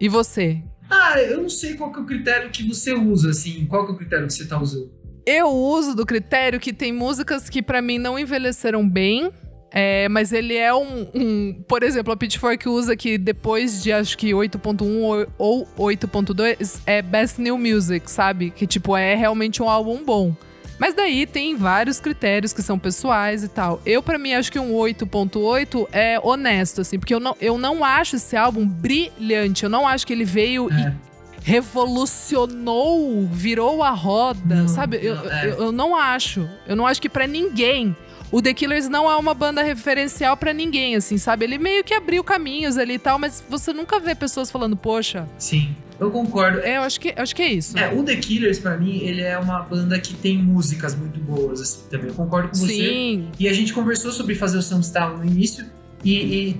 E 0.00 0.08
você? 0.08 0.62
Ah, 0.90 1.20
eu 1.20 1.42
não 1.42 1.48
sei 1.48 1.74
qual 1.74 1.92
que 1.92 1.98
é 1.98 2.02
o 2.02 2.06
critério 2.06 2.50
que 2.50 2.66
você 2.66 2.92
usa, 2.92 3.30
assim. 3.30 3.66
Qual 3.66 3.84
que 3.84 3.92
é 3.92 3.94
o 3.94 3.98
critério 3.98 4.26
que 4.26 4.32
você 4.32 4.46
tá 4.46 4.60
usando? 4.60 4.90
Eu 5.26 5.48
uso 5.48 5.94
do 5.94 6.06
critério 6.06 6.58
que 6.58 6.72
tem 6.72 6.92
músicas 6.92 7.50
que 7.50 7.60
pra 7.62 7.82
mim 7.82 7.98
não 7.98 8.18
envelheceram 8.18 8.88
bem. 8.88 9.30
É, 9.70 10.08
mas 10.08 10.32
ele 10.32 10.54
é 10.56 10.72
um, 10.74 11.06
um- 11.14 11.62
Por 11.68 11.82
exemplo, 11.82 12.12
a 12.12 12.16
Pitchfork 12.16 12.68
usa 12.68 12.96
que 12.96 13.18
depois 13.18 13.82
de 13.82 13.92
acho 13.92 14.16
que 14.16 14.32
8.1 14.34 15.02
ou- 15.02 15.26
ou 15.38 15.68
8.2 15.76 16.80
é 16.86 17.02
Best 17.02 17.40
New 17.40 17.58
Music, 17.58 18.10
sabe? 18.10 18.50
Que 18.50 18.66
tipo, 18.66 18.96
é 18.96 19.14
realmente 19.14 19.62
um 19.62 19.68
álbum 19.68 20.02
bom. 20.04 20.34
Mas 20.78 20.94
daí 20.94 21.26
tem 21.26 21.56
vários 21.56 21.98
critérios 21.98 22.52
que 22.52 22.62
são 22.62 22.78
pessoais 22.78 23.42
e 23.42 23.48
tal. 23.48 23.82
Eu, 23.84 24.00
pra 24.00 24.16
mim, 24.16 24.32
acho 24.34 24.50
que 24.52 24.60
um 24.60 24.72
8.8 24.74 25.88
é 25.92 26.20
honesto, 26.22 26.80
assim, 26.82 27.00
porque 27.00 27.12
eu 27.12 27.18
não, 27.18 27.36
eu 27.40 27.58
não 27.58 27.82
acho 27.84 28.14
esse 28.14 28.36
álbum 28.36 28.64
brilhante. 28.64 29.64
Eu 29.64 29.70
não 29.70 29.88
acho 29.88 30.06
que 30.06 30.12
ele 30.12 30.24
veio 30.24 30.68
e 30.72 30.80
É. 30.80 30.94
revolucionou, 31.42 33.26
virou 33.30 33.82
a 33.82 33.90
roda, 33.90 34.54
Não, 34.54 34.68
sabe? 34.68 34.98
Eu, 35.02 35.16
não, 35.16 35.32
é. 35.32 35.46
eu, 35.46 35.50
eu 35.64 35.72
não 35.72 35.96
acho. 35.96 36.48
Eu 36.66 36.76
não 36.76 36.86
acho 36.86 37.00
que 37.02 37.08
pra 37.08 37.26
ninguém. 37.26 37.96
O 38.30 38.42
The 38.42 38.52
Killers 38.52 38.88
não 38.88 39.10
é 39.10 39.16
uma 39.16 39.32
banda 39.32 39.62
referencial 39.62 40.36
pra 40.36 40.52
ninguém, 40.52 40.96
assim, 40.96 41.16
sabe? 41.16 41.44
Ele 41.44 41.58
meio 41.58 41.82
que 41.82 41.94
abriu 41.94 42.22
caminhos 42.22 42.76
ali 42.76 42.94
e 42.94 42.98
tal, 42.98 43.18
mas 43.18 43.42
você 43.48 43.72
nunca 43.72 43.98
vê 43.98 44.14
pessoas 44.14 44.50
falando, 44.50 44.76
poxa, 44.76 45.26
Sim, 45.38 45.74
eu 45.98 46.10
concordo. 46.10 46.60
é, 46.60 46.76
eu 46.76 46.82
acho 46.82 47.00
que, 47.00 47.14
acho 47.16 47.34
que 47.34 47.42
é 47.42 47.52
isso. 47.52 47.78
É, 47.78 47.92
o 47.92 48.02
The 48.02 48.16
Killers, 48.16 48.58
pra 48.58 48.76
mim, 48.76 48.98
ele 48.98 49.22
é 49.22 49.38
uma 49.38 49.60
banda 49.60 49.98
que 49.98 50.14
tem 50.14 50.36
músicas 50.36 50.94
muito 50.94 51.18
boas, 51.18 51.60
assim, 51.60 51.80
também. 51.90 52.08
Eu 52.08 52.14
concordo 52.14 52.48
com 52.50 52.56
você. 52.56 52.74
Sim, 52.74 53.28
E 53.38 53.48
a 53.48 53.52
gente 53.52 53.72
conversou 53.72 54.12
sobre 54.12 54.34
fazer 54.34 54.58
o 54.58 54.62
Sunstown 54.62 55.18
no 55.18 55.24
início, 55.24 55.64
e, 56.04 56.50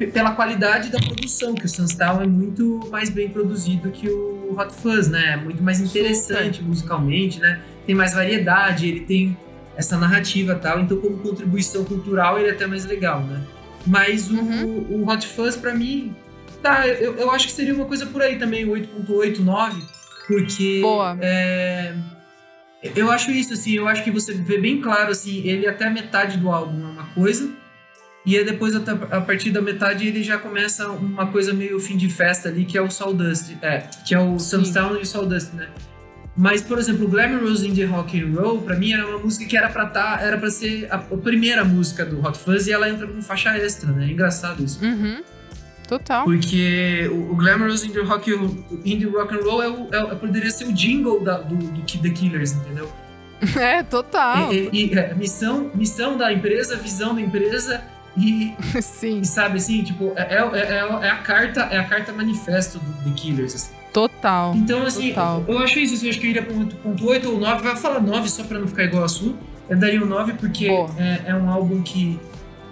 e 0.00 0.06
pela 0.06 0.32
qualidade 0.32 0.90
da 0.90 0.98
produção, 0.98 1.54
que 1.54 1.64
o 1.64 1.68
Sunstown 1.68 2.22
é 2.22 2.26
muito 2.26 2.80
mais 2.90 3.08
bem 3.08 3.28
produzido 3.28 3.90
que 3.90 4.08
o 4.08 4.56
Hot 4.58 4.72
Fuzz, 4.74 5.08
né? 5.08 5.34
É 5.34 5.36
muito 5.36 5.62
mais 5.62 5.80
interessante 5.80 6.62
musicalmente, 6.62 7.38
né? 7.38 7.60
Tem 7.86 7.94
mais 7.94 8.14
variedade, 8.14 8.88
ele 8.88 9.00
tem 9.00 9.36
essa 9.80 9.96
narrativa 9.96 10.52
e 10.52 10.58
tal, 10.58 10.80
então 10.80 10.98
como 10.98 11.18
contribuição 11.18 11.84
cultural 11.84 12.38
ele 12.38 12.48
é 12.48 12.52
até 12.52 12.66
mais 12.66 12.84
legal, 12.84 13.22
né? 13.22 13.42
Mas 13.86 14.30
o, 14.30 14.34
Uhum. 14.34 14.86
o 14.90 15.10
Hot 15.10 15.26
Fuzz, 15.26 15.56
pra 15.56 15.74
mim, 15.74 16.14
tá, 16.62 16.86
eu, 16.86 17.16
eu 17.16 17.30
acho 17.30 17.46
que 17.46 17.52
seria 17.52 17.74
uma 17.74 17.86
coisa 17.86 18.06
por 18.06 18.22
aí 18.22 18.38
também, 18.38 18.66
8.8, 18.66 19.38
9, 19.38 19.82
porque... 20.28 20.80
Boa. 20.82 21.16
é, 21.20 21.94
eu 22.94 23.10
acho 23.10 23.30
isso, 23.30 23.54
assim, 23.54 23.72
eu 23.72 23.88
acho 23.88 24.04
que 24.04 24.10
você 24.10 24.34
vê 24.34 24.58
bem 24.58 24.80
claro, 24.80 25.10
assim, 25.10 25.42
ele 25.46 25.66
até 25.66 25.86
a 25.86 25.90
metade 25.90 26.36
do 26.38 26.50
álbum 26.50 26.86
é 26.86 26.90
uma 26.90 27.06
coisa, 27.14 27.50
e 28.24 28.36
aí 28.36 28.44
depois, 28.44 28.74
a 28.76 29.20
partir 29.22 29.50
da 29.50 29.62
metade, 29.62 30.06
ele 30.06 30.22
já 30.22 30.36
começa 30.36 30.88
uma 30.90 31.26
coisa 31.28 31.54
meio 31.54 31.80
fim 31.80 31.96
de 31.96 32.08
festa 32.10 32.50
ali, 32.50 32.66
que 32.66 32.76
é 32.76 32.82
o 32.82 32.90
Sawdust, 32.90 33.56
é, 33.62 33.78
que 34.06 34.14
é 34.14 34.20
o. 34.20 34.38
Sunstown 34.38 34.96
e 34.96 35.00
o 35.00 35.06
Sawdust, 35.06 35.54
né? 35.56 35.68
Mas, 36.36 36.62
por 36.62 36.78
exemplo, 36.78 37.06
Glamorous 37.08 37.62
in 37.64 37.74
the 37.74 37.84
Rock 37.84 38.18
and 38.20 38.32
Roll, 38.40 38.62
pra 38.62 38.76
mim, 38.76 38.92
era 38.92 39.06
uma 39.06 39.18
música 39.18 39.44
que 39.44 39.56
era 39.56 39.68
pra, 39.68 39.86
tá, 39.86 40.18
era 40.22 40.38
pra 40.38 40.48
ser 40.48 40.86
a, 40.90 40.96
primeira 40.98 41.64
música 41.64 42.04
do 42.06 42.24
Hot 42.24 42.38
Fuzz 42.38 42.66
e 42.66 42.72
ela 42.72 42.88
entra 42.88 43.06
com 43.06 43.20
faixa 43.20 43.50
extra, 43.58 43.90
né? 43.92 44.06
É 44.06 44.12
engraçado 44.12 44.62
isso. 44.64 44.82
uhum. 44.84 45.22
Total. 45.88 46.24
Porque 46.24 47.08
o, 47.12 47.32
o 47.32 47.36
Glamorous 47.36 47.84
in 47.84 47.90
the 47.90 48.00
Rock, 48.02 48.30
in 48.84 49.00
the 49.00 49.06
rock 49.06 49.34
and 49.34 49.40
Roll 49.42 49.60
é 49.62 49.68
o- 49.68 49.88
é 49.92 50.04
o- 50.04 50.16
poderia 50.16 50.48
ser 50.50 50.66
o 50.68 50.72
jingle 50.72 51.20
da- 51.24 51.38
do, 51.40 51.56
do 51.56 51.82
The 51.82 52.10
Killers, 52.10 52.52
entendeu? 52.52 52.90
É, 53.58 53.82
total. 53.82 54.52
E, 54.52 54.68
e- 54.72 54.94
e, 54.94 54.98
é, 54.98 55.12
missão, 55.14 55.68
missão 55.74 56.16
da 56.16 56.32
empresa, 56.32 56.76
visão 56.76 57.12
da 57.14 57.20
empresa 57.20 57.82
e, 58.16 58.54
Sim, 58.80 59.20
e 59.22 59.26
sabe 59.26 59.56
assim, 59.58 59.82
tipo, 59.82 60.12
é, 60.14 60.36
é, 60.36 60.58
é- 60.60 61.06
é 61.06 61.10
a 61.10 61.16
carta, 61.16 61.62
é 61.62 61.78
a 61.78 61.84
carta 61.84 62.12
manifesto 62.12 62.78
do 62.78 63.10
The 63.10 63.10
Killers. 63.16 63.54
assim. 63.56 63.72
Total. 63.92 64.54
Então, 64.56 64.82
assim, 64.82 65.08
Total. 65.10 65.44
eu 65.46 65.58
acho 65.58 65.78
isso, 65.78 65.94
assim, 65.94 66.06
eu 66.06 66.10
acho 66.10 66.20
que 66.20 66.26
eu 66.26 66.30
iria 66.30 66.42
pra 66.42 66.54
um 66.54 66.66
8.8 66.66 67.26
ou 67.26 67.38
9, 67.38 67.62
vai 67.62 67.76
falar 67.76 68.00
9 68.00 68.28
só 68.28 68.44
pra 68.44 68.58
não 68.58 68.66
ficar 68.66 68.84
igual 68.84 69.04
a 69.04 69.08
sua. 69.08 69.34
Eu 69.68 69.78
daria 69.78 70.02
um 70.02 70.06
9 70.06 70.34
porque 70.34 70.66
é, 70.66 71.22
é 71.26 71.34
um 71.34 71.48
álbum 71.48 71.82
que, 71.82 72.18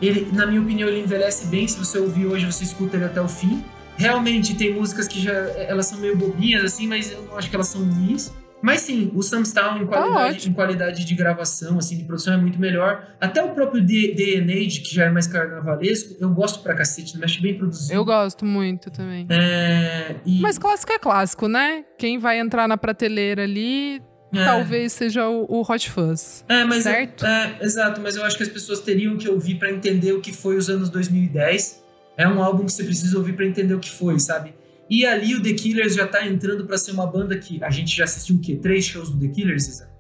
ele, 0.01 0.29
na 0.33 0.47
minha 0.47 0.61
opinião, 0.61 0.89
ele 0.89 1.01
envelhece 1.01 1.47
bem. 1.47 1.67
Se 1.69 1.79
você 1.79 1.99
ouvir 1.99 2.27
hoje, 2.27 2.47
você 2.47 2.65
escuta 2.65 2.97
ele 2.97 3.05
até 3.05 3.21
o 3.21 3.29
fim. 3.29 3.63
Realmente 3.97 4.55
tem 4.55 4.73
músicas 4.75 5.09
que 5.09 5.21
já 5.21 5.33
elas 5.33 5.87
são 5.87 5.99
meio 5.99 6.17
bobinhas, 6.17 6.65
assim, 6.65 6.87
mas 6.87 7.11
eu 7.11 7.23
não 7.23 7.37
acho 7.37 7.51
que 7.51 7.57
elas 7.57 7.69
são 7.69 7.83
ruins. 7.83 8.33
Mas 8.61 8.81
sim, 8.81 9.11
o 9.15 9.23
Samstown 9.23 9.83
em 9.83 9.87
qualidade, 9.87 10.15
Tá 10.15 10.27
ótimo. 10.37 10.53
em 10.53 10.55
qualidade 10.55 11.05
de 11.05 11.15
gravação, 11.15 11.79
assim, 11.79 11.97
de 11.97 12.05
produção 12.05 12.35
é 12.35 12.37
muito 12.37 12.59
melhor. 12.61 13.07
Até 13.21 13.43
o 13.43 13.51
próprio 13.51 13.83
Age, 13.83 14.81
que 14.81 14.95
já 14.95 15.05
é 15.05 15.11
mais 15.11 15.27
carnavalesco, 15.27 16.17
eu 16.21 16.29
gosto 16.31 16.61
pra 16.63 16.75
cacete, 16.75 17.17
me 17.17 17.25
acho 17.25 17.41
bem 17.41 17.57
produzido. 17.57 17.93
Eu 17.95 18.05
gosto 18.05 18.45
muito 18.45 18.91
também. 18.91 19.27
É, 19.31 20.17
e, 20.27 20.41
Mas 20.41 20.59
clássico 20.59 20.93
é 20.93 20.99
clássico, 20.99 21.47
né? 21.49 21.85
Quem 21.97 22.19
vai 22.19 22.39
entrar 22.41 22.67
na 22.67 22.77
prateleira 22.77 23.45
ali, 23.45 24.03
é. 24.35 24.45
talvez 24.45 24.93
seja 24.93 25.29
o, 25.29 25.47
o 25.49 25.63
Hot 25.63 25.89
Fuzz. 25.91 26.45
É, 26.49 26.65
mas 26.65 26.85
eu- 26.85 26.93
Certo? 26.93 27.25
é, 27.25 27.59
exato, 27.63 28.01
mas 28.01 28.17
eu 28.17 28.25
acho 28.25 28.37
que 28.37 28.43
as 28.43 28.49
pessoas 28.49 28.81
teriam 28.81 29.17
que 29.17 29.29
ouvir 29.29 29.55
pra 29.55 29.71
entender 29.71 30.13
o 30.13 30.21
que 30.21 30.33
foi 30.33 30.57
os 30.57 30.69
anos 30.69 30.91
2010. 30.91 31.83
É 32.17 32.27
um 32.27 32.43
álbum 32.43 32.65
que 32.67 32.73
você 32.73 32.83
precisa 32.83 33.17
ouvir 33.17 33.35
pra 33.35 33.47
entender 33.47 33.75
o 33.75 33.79
que 33.79 33.91
foi, 33.91 34.19
sabe? 34.19 34.53
E 34.91 35.05
ali 35.05 35.35
o 35.35 35.43
The 35.43 35.53
Killers 35.53 35.95
já 35.95 36.07
tá 36.07 36.27
entrando 36.27 36.67
pra 36.67 36.79
ser 36.79 36.93
uma 36.93 37.07
banda 37.07 37.37
que 37.39 37.63
a 37.63 37.71
gente 37.71 37.95
já 37.95 38.05
assistiu 38.05 38.37
o 38.37 38.41
quê? 38.41 38.57
Três 38.57 38.85
shows 38.85 39.11
do 39.11 39.21
The 39.21 39.29
Killers, 39.29 39.69
Isa? 39.69 39.91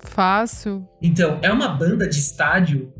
Fácil. 0.00 0.88
Então, 1.00 1.38
é 1.42 1.52
uma 1.52 1.68
banda 1.68 2.08
de 2.08 2.18
estádio, 2.18 2.92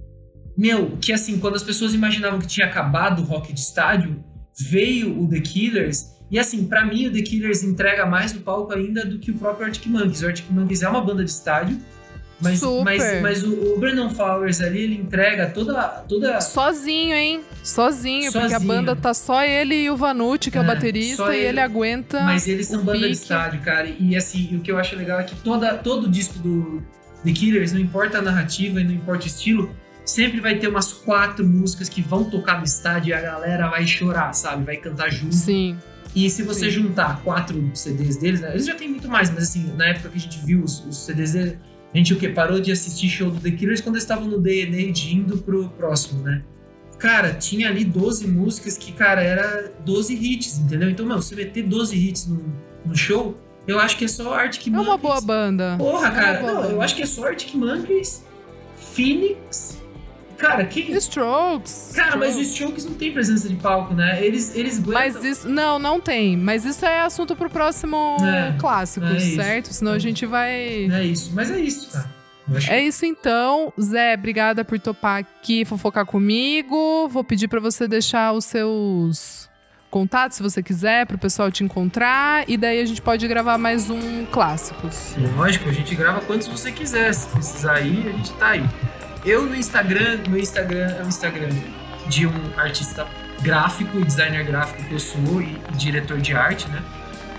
meu, 0.57 0.97
que 1.01 1.13
assim, 1.13 1.39
quando 1.39 1.57
as 1.57 1.63
pessoas 1.63 1.95
imaginavam 1.95 2.39
que 2.39 2.47
tinha 2.47 2.67
acabado 2.67 3.23
o 3.23 3.25
rock 3.25 3.53
de 3.53 3.61
estádio, 3.61 4.23
veio 4.71 5.19
o 5.19 5.29
The 5.29 5.41
Killers, 5.41 6.13
e 6.31 6.39
assim, 6.39 6.67
pra 6.67 6.85
mim 6.85 7.09
o 7.09 7.13
The 7.13 7.23
Killers 7.23 7.63
entrega 7.63 8.07
mais 8.07 8.33
no 8.33 8.41
palco 8.41 8.73
ainda 8.73 9.05
do 9.05 9.19
que 9.19 9.31
o 9.31 9.39
próprio 9.39 9.67
Arctic 9.67 9.87
Monkeys. 9.87 10.23
O 10.23 10.27
Arctic 10.27 10.51
Monkeys 10.51 10.83
é 10.83 10.89
uma 10.89 11.03
banda 11.03 11.25
de 11.25 11.31
estádio, 11.31 11.79
mas, 12.43 12.59
Super. 12.61 12.85
mas, 12.85 13.23
mas 13.23 13.43
o, 13.45 13.75
o 13.75 13.79
Brandon 13.79 14.11
Flowers 14.11 14.61
ali, 14.61 14.83
ele 14.83 14.95
entrega 14.97 15.49
toda... 15.51 15.83
toda 16.09 16.41
Sozinho, 16.41 17.15
hein? 17.15 17.41
Sozinho, 17.63 18.33
porque 18.33 18.47
a 18.47 18.51
Sozinho. 18.59 18.69
banda 18.69 18.97
tá 18.97 19.15
só 19.15 19.43
ele 19.45 19.75
e 19.85 19.91
o 19.91 19.97
Vanucci, 19.97 20.51
que 20.51 20.59
é, 20.59 20.61
o 20.61 20.65
É, 20.65 20.67
baterista, 20.67 21.17
só 21.17 21.33
e 21.33 21.37
ele. 21.39 21.47
ele 21.49 21.61
aguenta. 21.61 22.21
mas 22.21 22.49
eles 22.49 22.67
são 22.67 22.81
o 22.81 22.85
banda 22.85 22.99
de 22.99 23.05
pique. 23.05 23.17
estádio, 23.17 23.61
cara. 23.61 23.89
E 23.99 24.17
assim, 24.17 24.57
o 24.57 24.61
que 24.61 24.71
eu 24.71 24.79
acho 24.79 24.97
legal 24.97 25.21
é 25.21 25.25
que 25.25 25.35
toda, 25.37 25.75
todo 25.75 26.09
disco 26.09 26.39
do, 26.39 26.83
The 27.25 27.33
Killers, 27.33 27.73
não 27.73 27.81
importa 27.81 28.19
a 28.19 28.23
narrativa 28.23 28.81
e 28.81 28.85
não 28.85 28.93
importa 28.93 29.25
o 29.25 29.27
estilo, 29.29 29.71
sempre 30.05 30.41
vai 30.41 30.57
ter 30.59 30.67
umas 30.67 30.93
quatro 30.93 31.47
músicas 31.47 31.89
que 31.89 32.03
vão 32.03 32.25
tocar 32.25 32.59
no 32.59 32.65
estádio 32.65 33.11
e 33.11 33.13
a 33.15 33.21
galera 33.21 33.69
vai 33.69 33.87
chorar, 33.87 34.33
sabe? 34.33 34.65
Vai 34.65 34.77
cantar 34.77 35.11
junto. 35.11 35.35
Sim. 35.35 35.79
E 36.15 36.29
se 36.29 36.43
você 36.43 36.67
Sim. 36.67 36.71
juntar 36.83 37.23
quatro 37.23 37.71
CDs 37.75 38.17
deles, 38.17 38.41
né? 38.41 38.51
eles 38.51 38.67
já 38.67 38.75
tem 38.75 38.89
muito 38.89 39.09
mais, 39.09 39.31
mas 39.31 39.45
assim, 39.45 39.73
na 39.77 39.87
época 39.87 40.11
que 40.11 40.19
a 40.19 40.21
gente 40.21 40.39
viu 40.45 40.63
os, 40.63 40.85
os 40.85 41.07
CDs 41.07 41.33
deles, 41.33 41.57
a 41.95 41.99
gente 41.99 42.15
o 42.15 42.17
quê? 42.19 42.29
Parou 42.29 42.59
de 42.61 42.73
assistir 42.73 43.09
show 43.09 43.31
do 43.31 43.39
The 43.41 43.51
Killers 43.51 43.81
quando 43.81 43.97
eles 43.97 44.05
estavam 44.05 44.27
no 44.27 44.39
DNA 44.41 44.91
de 44.93 45.15
indo 45.15 45.39
pro 45.39 45.69
próximo, 45.71 46.23
né? 46.23 46.43
Cara, 46.99 47.35
tinha 47.35 47.69
ali 47.69 47.85
12 47.85 48.29
músicas 48.29 48.79
que, 48.79 48.93
cara, 48.93 49.23
era 49.23 49.73
12 49.85 50.15
hits, 50.15 50.59
entendeu? 50.59 50.89
Então, 50.89 51.05
meu, 51.05 51.17
você 51.21 51.35
meter 51.35 51.65
12 51.65 51.97
hits 51.97 52.27
no, 52.29 52.45
no 52.87 52.95
show, 52.97 53.37
eu 53.67 53.79
acho 53.81 53.97
que 53.99 54.05
é 54.05 54.09
só 54.09 54.33
Arctic 54.33 54.69
É 54.69 54.71
Monkeys. 54.71 54.89
uma 54.89 54.97
boa 54.99 55.21
banda. 55.21 55.75
Porra, 55.77 56.07
É 56.07 56.11
cara, 56.13 56.41
boa 56.41 56.53
não, 56.53 56.71
eu 56.71 56.81
acho 56.83 56.95
que 56.95 57.03
é 57.03 57.07
só 57.07 57.27
Arctic 57.27 57.55
Monkeys, 57.55 58.25
Phoenix. 58.77 59.82
Cara, 60.43 60.65
quem. 60.67 60.93
Strokes. 60.97 61.93
Cara, 61.95 62.17
mas 62.17 62.37
os 62.37 62.49
Strokes. 62.49 62.85
Não 62.85 62.95
tem 62.95 63.13
presença 63.13 63.49
de 63.49 63.55
palco, 63.57 63.95
né? 63.95 64.25
Eles, 64.25 64.55
eles 64.57 64.79
Mas 64.81 65.15
aguentam. 65.17 65.31
isso. 65.31 65.49
Não, 65.49 65.79
não 65.79 66.01
tem. 66.01 66.37
Mas 66.37 66.65
isso 66.65 66.85
é 66.85 67.01
assunto 67.01 67.35
pro 67.37 67.49
próximo 67.49 68.17
É, 68.21 68.55
clássico, 68.59 69.07
é 69.07 69.17
isso. 69.17 69.37
certo? 69.37 69.73
Senão 69.73 69.93
a 69.93 69.99
gente 69.99 70.27
vai. 70.27 70.89
É 70.91 71.05
isso, 71.05 71.31
mas 71.35 71.51
é 71.51 71.59
isso, 71.61 71.91
cara. 71.93 72.11
É 72.69 72.83
isso 72.83 73.07
então. 73.07 73.73
Zé, 73.81 74.15
obrigada 74.15 74.65
por 74.65 74.79
topar 74.79 75.21
aqui, 75.21 75.65
fofocar 75.65 76.05
comigo. 76.05 77.09
Vou 77.09 77.23
pedir 77.23 77.47
pra 77.49 77.61
você 77.61 77.87
deixar 77.87 78.33
os 78.33 78.45
seus 78.45 79.49
contatos, 79.91 80.39
se 80.39 80.43
você 80.43 80.63
quiser, 80.63 81.07
pro 81.07 81.17
pessoal 81.19 81.51
te 81.53 81.63
encontrar. 81.63 82.45
E 82.49 82.57
daí 82.57 82.81
a 82.81 82.85
gente 82.85 83.01
pode 83.01 83.27
gravar 83.29 83.59
mais 83.59 83.89
um 83.91 84.27
Clássicos. 84.27 85.15
Lógico, 85.37 85.69
a 85.69 85.73
gente 85.73 85.95
grava 85.95 86.21
quantos 86.23 86.49
você 86.49 86.73
quiser. 86.73 87.13
Se 87.15 87.27
precisar 87.29 87.81
ir, 87.81 88.09
a 88.09 88.13
gente 88.13 88.33
tá 88.33 88.49
aí. 88.49 88.65
Eu 89.25 89.47
no 89.47 89.55
Instagram, 89.55 90.19
meu 90.29 90.41
Instagram 90.41 90.97
é 90.99 91.03
um 91.03 91.09
Instagram 91.09 91.51
de 92.09 92.27
um 92.27 92.33
artista 92.57 93.07
gráfico 93.41 93.99
e 93.99 94.05
designer 94.05 94.45
gráfico 94.45 94.83
que 94.83 94.93
eu 94.93 94.99
sou 94.99 95.41
e, 95.41 95.57
e 95.73 95.77
diretor 95.77 96.21
de 96.21 96.35
arte, 96.35 96.69
né? 96.69 96.83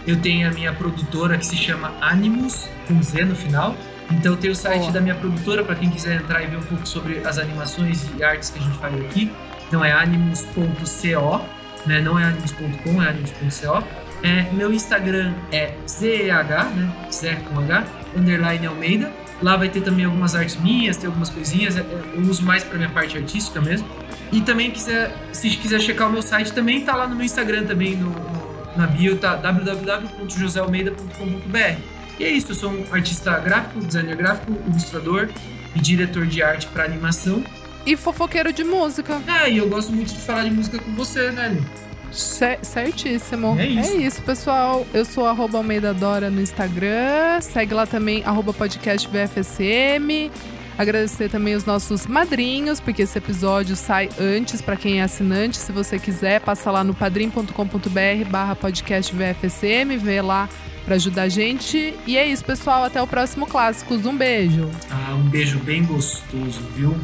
Eu 0.07 0.19
tenho 0.21 0.47
a 0.47 0.51
minha 0.51 0.73
produtora 0.73 1.37
que 1.37 1.45
se 1.45 1.55
chama 1.55 1.93
Animus, 2.01 2.69
com 2.87 3.01
Z 3.01 3.25
no 3.25 3.35
final. 3.35 3.75
Então 4.11 4.35
tem 4.35 4.51
o 4.51 4.55
site 4.55 4.81
Boa. 4.81 4.91
da 4.93 5.01
minha 5.01 5.15
produtora 5.15 5.63
para 5.63 5.75
quem 5.75 5.89
quiser 5.89 6.21
entrar 6.21 6.41
e 6.43 6.47
ver 6.47 6.57
um 6.57 6.63
pouco 6.63 6.85
sobre 6.85 7.19
as 7.25 7.37
animações 7.37 8.05
e 8.17 8.23
artes 8.23 8.49
que 8.49 8.59
a 8.59 8.61
gente 8.61 8.77
faz 8.77 8.93
aqui. 9.01 9.31
Então 9.67 9.83
é 9.83 9.91
animus.co, 9.91 11.41
né? 11.85 12.01
Não 12.01 12.19
é 12.19 12.25
animus.com, 12.25 13.01
é 13.01 13.09
animus.co. 13.09 13.83
É, 14.21 14.43
meu 14.53 14.71
Instagram 14.73 15.33
é 15.51 15.73
ZEH, 15.87 16.63
né? 16.75 16.93
Zé 17.11 17.35
com 17.35 17.59
H, 17.59 17.85
underline 18.15 18.67
Almeida. 18.67 19.11
Lá 19.41 19.57
vai 19.57 19.67
ter 19.69 19.81
também 19.81 20.05
algumas 20.05 20.35
artes 20.35 20.55
minhas, 20.57 20.95
tem 20.97 21.07
algumas 21.07 21.29
coisinhas. 21.29 21.75
é, 21.77 21.81
Eu 22.13 22.21
uso 22.21 22.43
mais 22.43 22.63
para 22.63 22.77
minha 22.77 22.89
parte 22.89 23.17
artística 23.17 23.59
mesmo. 23.59 23.87
E 24.31 24.41
também 24.41 24.69
quiser, 24.71 25.13
se 25.31 25.49
quiser 25.51 25.79
checar 25.81 26.07
o 26.07 26.11
meu 26.11 26.21
site, 26.21 26.53
também 26.53 26.83
tá 26.85 26.95
lá 26.95 27.07
no 27.07 27.15
meu 27.15 27.25
Instagram 27.25 27.65
também, 27.65 27.95
no, 27.95 28.09
no- 28.09 28.53
na 28.77 28.87
bio, 28.87 29.17
tá 29.17 29.35
www.josealmeida.com.br. 29.35 31.77
E 32.19 32.23
é 32.23 32.29
isso, 32.31 32.51
eu 32.51 32.55
sou 32.55 32.71
um 32.71 32.85
artista 32.91 33.37
gráfico, 33.39 33.79
designer 33.79 34.15
gráfico, 34.15 34.55
ilustrador 34.67 35.29
e 35.75 35.79
diretor 35.79 36.25
de 36.25 36.41
arte 36.43 36.67
para 36.67 36.83
animação. 36.85 37.43
E 37.85 37.97
fofoqueiro 37.97 38.53
de 38.53 38.63
música. 38.63 39.21
Ah, 39.27 39.49
e 39.49 39.57
eu 39.57 39.67
gosto 39.67 39.91
muito 39.91 40.13
de 40.13 40.19
falar 40.19 40.43
de 40.43 40.51
música 40.51 40.79
com 40.79 40.93
você, 40.95 41.31
né, 41.31 41.49
Li? 41.49 41.63
Cer- 42.13 42.59
certíssimo. 42.63 43.57
É 43.59 43.65
isso. 43.67 44.21
pessoal. 44.21 44.85
Eu 44.93 45.03
sou 45.05 45.25
arroba 45.25 45.57
Almeida 45.57 45.93
Dora 45.93 46.29
no 46.29 46.41
Instagram. 46.41 47.41
Segue 47.41 47.73
lá 47.73 47.85
também, 47.85 48.23
arroba 48.23 48.53
podcast 48.53 49.07
VFSM. 49.07 50.31
Agradecer 50.77 51.29
também 51.29 51.53
os 51.53 51.65
nossos 51.65 52.07
madrinhos, 52.07 52.79
porque 52.79 53.03
esse 53.03 53.17
episódio 53.17 53.75
sai 53.75 54.09
antes 54.19 54.59
para 54.61 54.75
quem 54.75 54.99
é 55.01 55.03
assinante. 55.03 55.57
Se 55.57 55.71
você 55.71 55.99
quiser, 55.99 56.41
passa 56.41 56.71
lá 56.71 56.83
no 56.83 56.93
padrim.com.br 56.95 58.29
barra 58.29 58.55
podcast 58.55 59.13
VFSM, 59.13 59.97
vê 59.99 60.19
lá 60.21 60.49
para 60.83 60.95
ajudar 60.95 61.23
a 61.23 61.29
gente. 61.29 61.93
E 62.07 62.17
é 62.17 62.25
isso, 62.27 62.43
pessoal. 62.43 62.83
Até 62.83 63.01
o 63.01 63.07
próximo 63.07 63.45
Clássicos. 63.45 64.05
Um 64.05 64.17
beijo. 64.17 64.69
Ah, 64.89 65.13
um 65.13 65.29
beijo 65.29 65.59
bem 65.59 65.83
gostoso, 65.83 66.59
viu? 66.75 66.95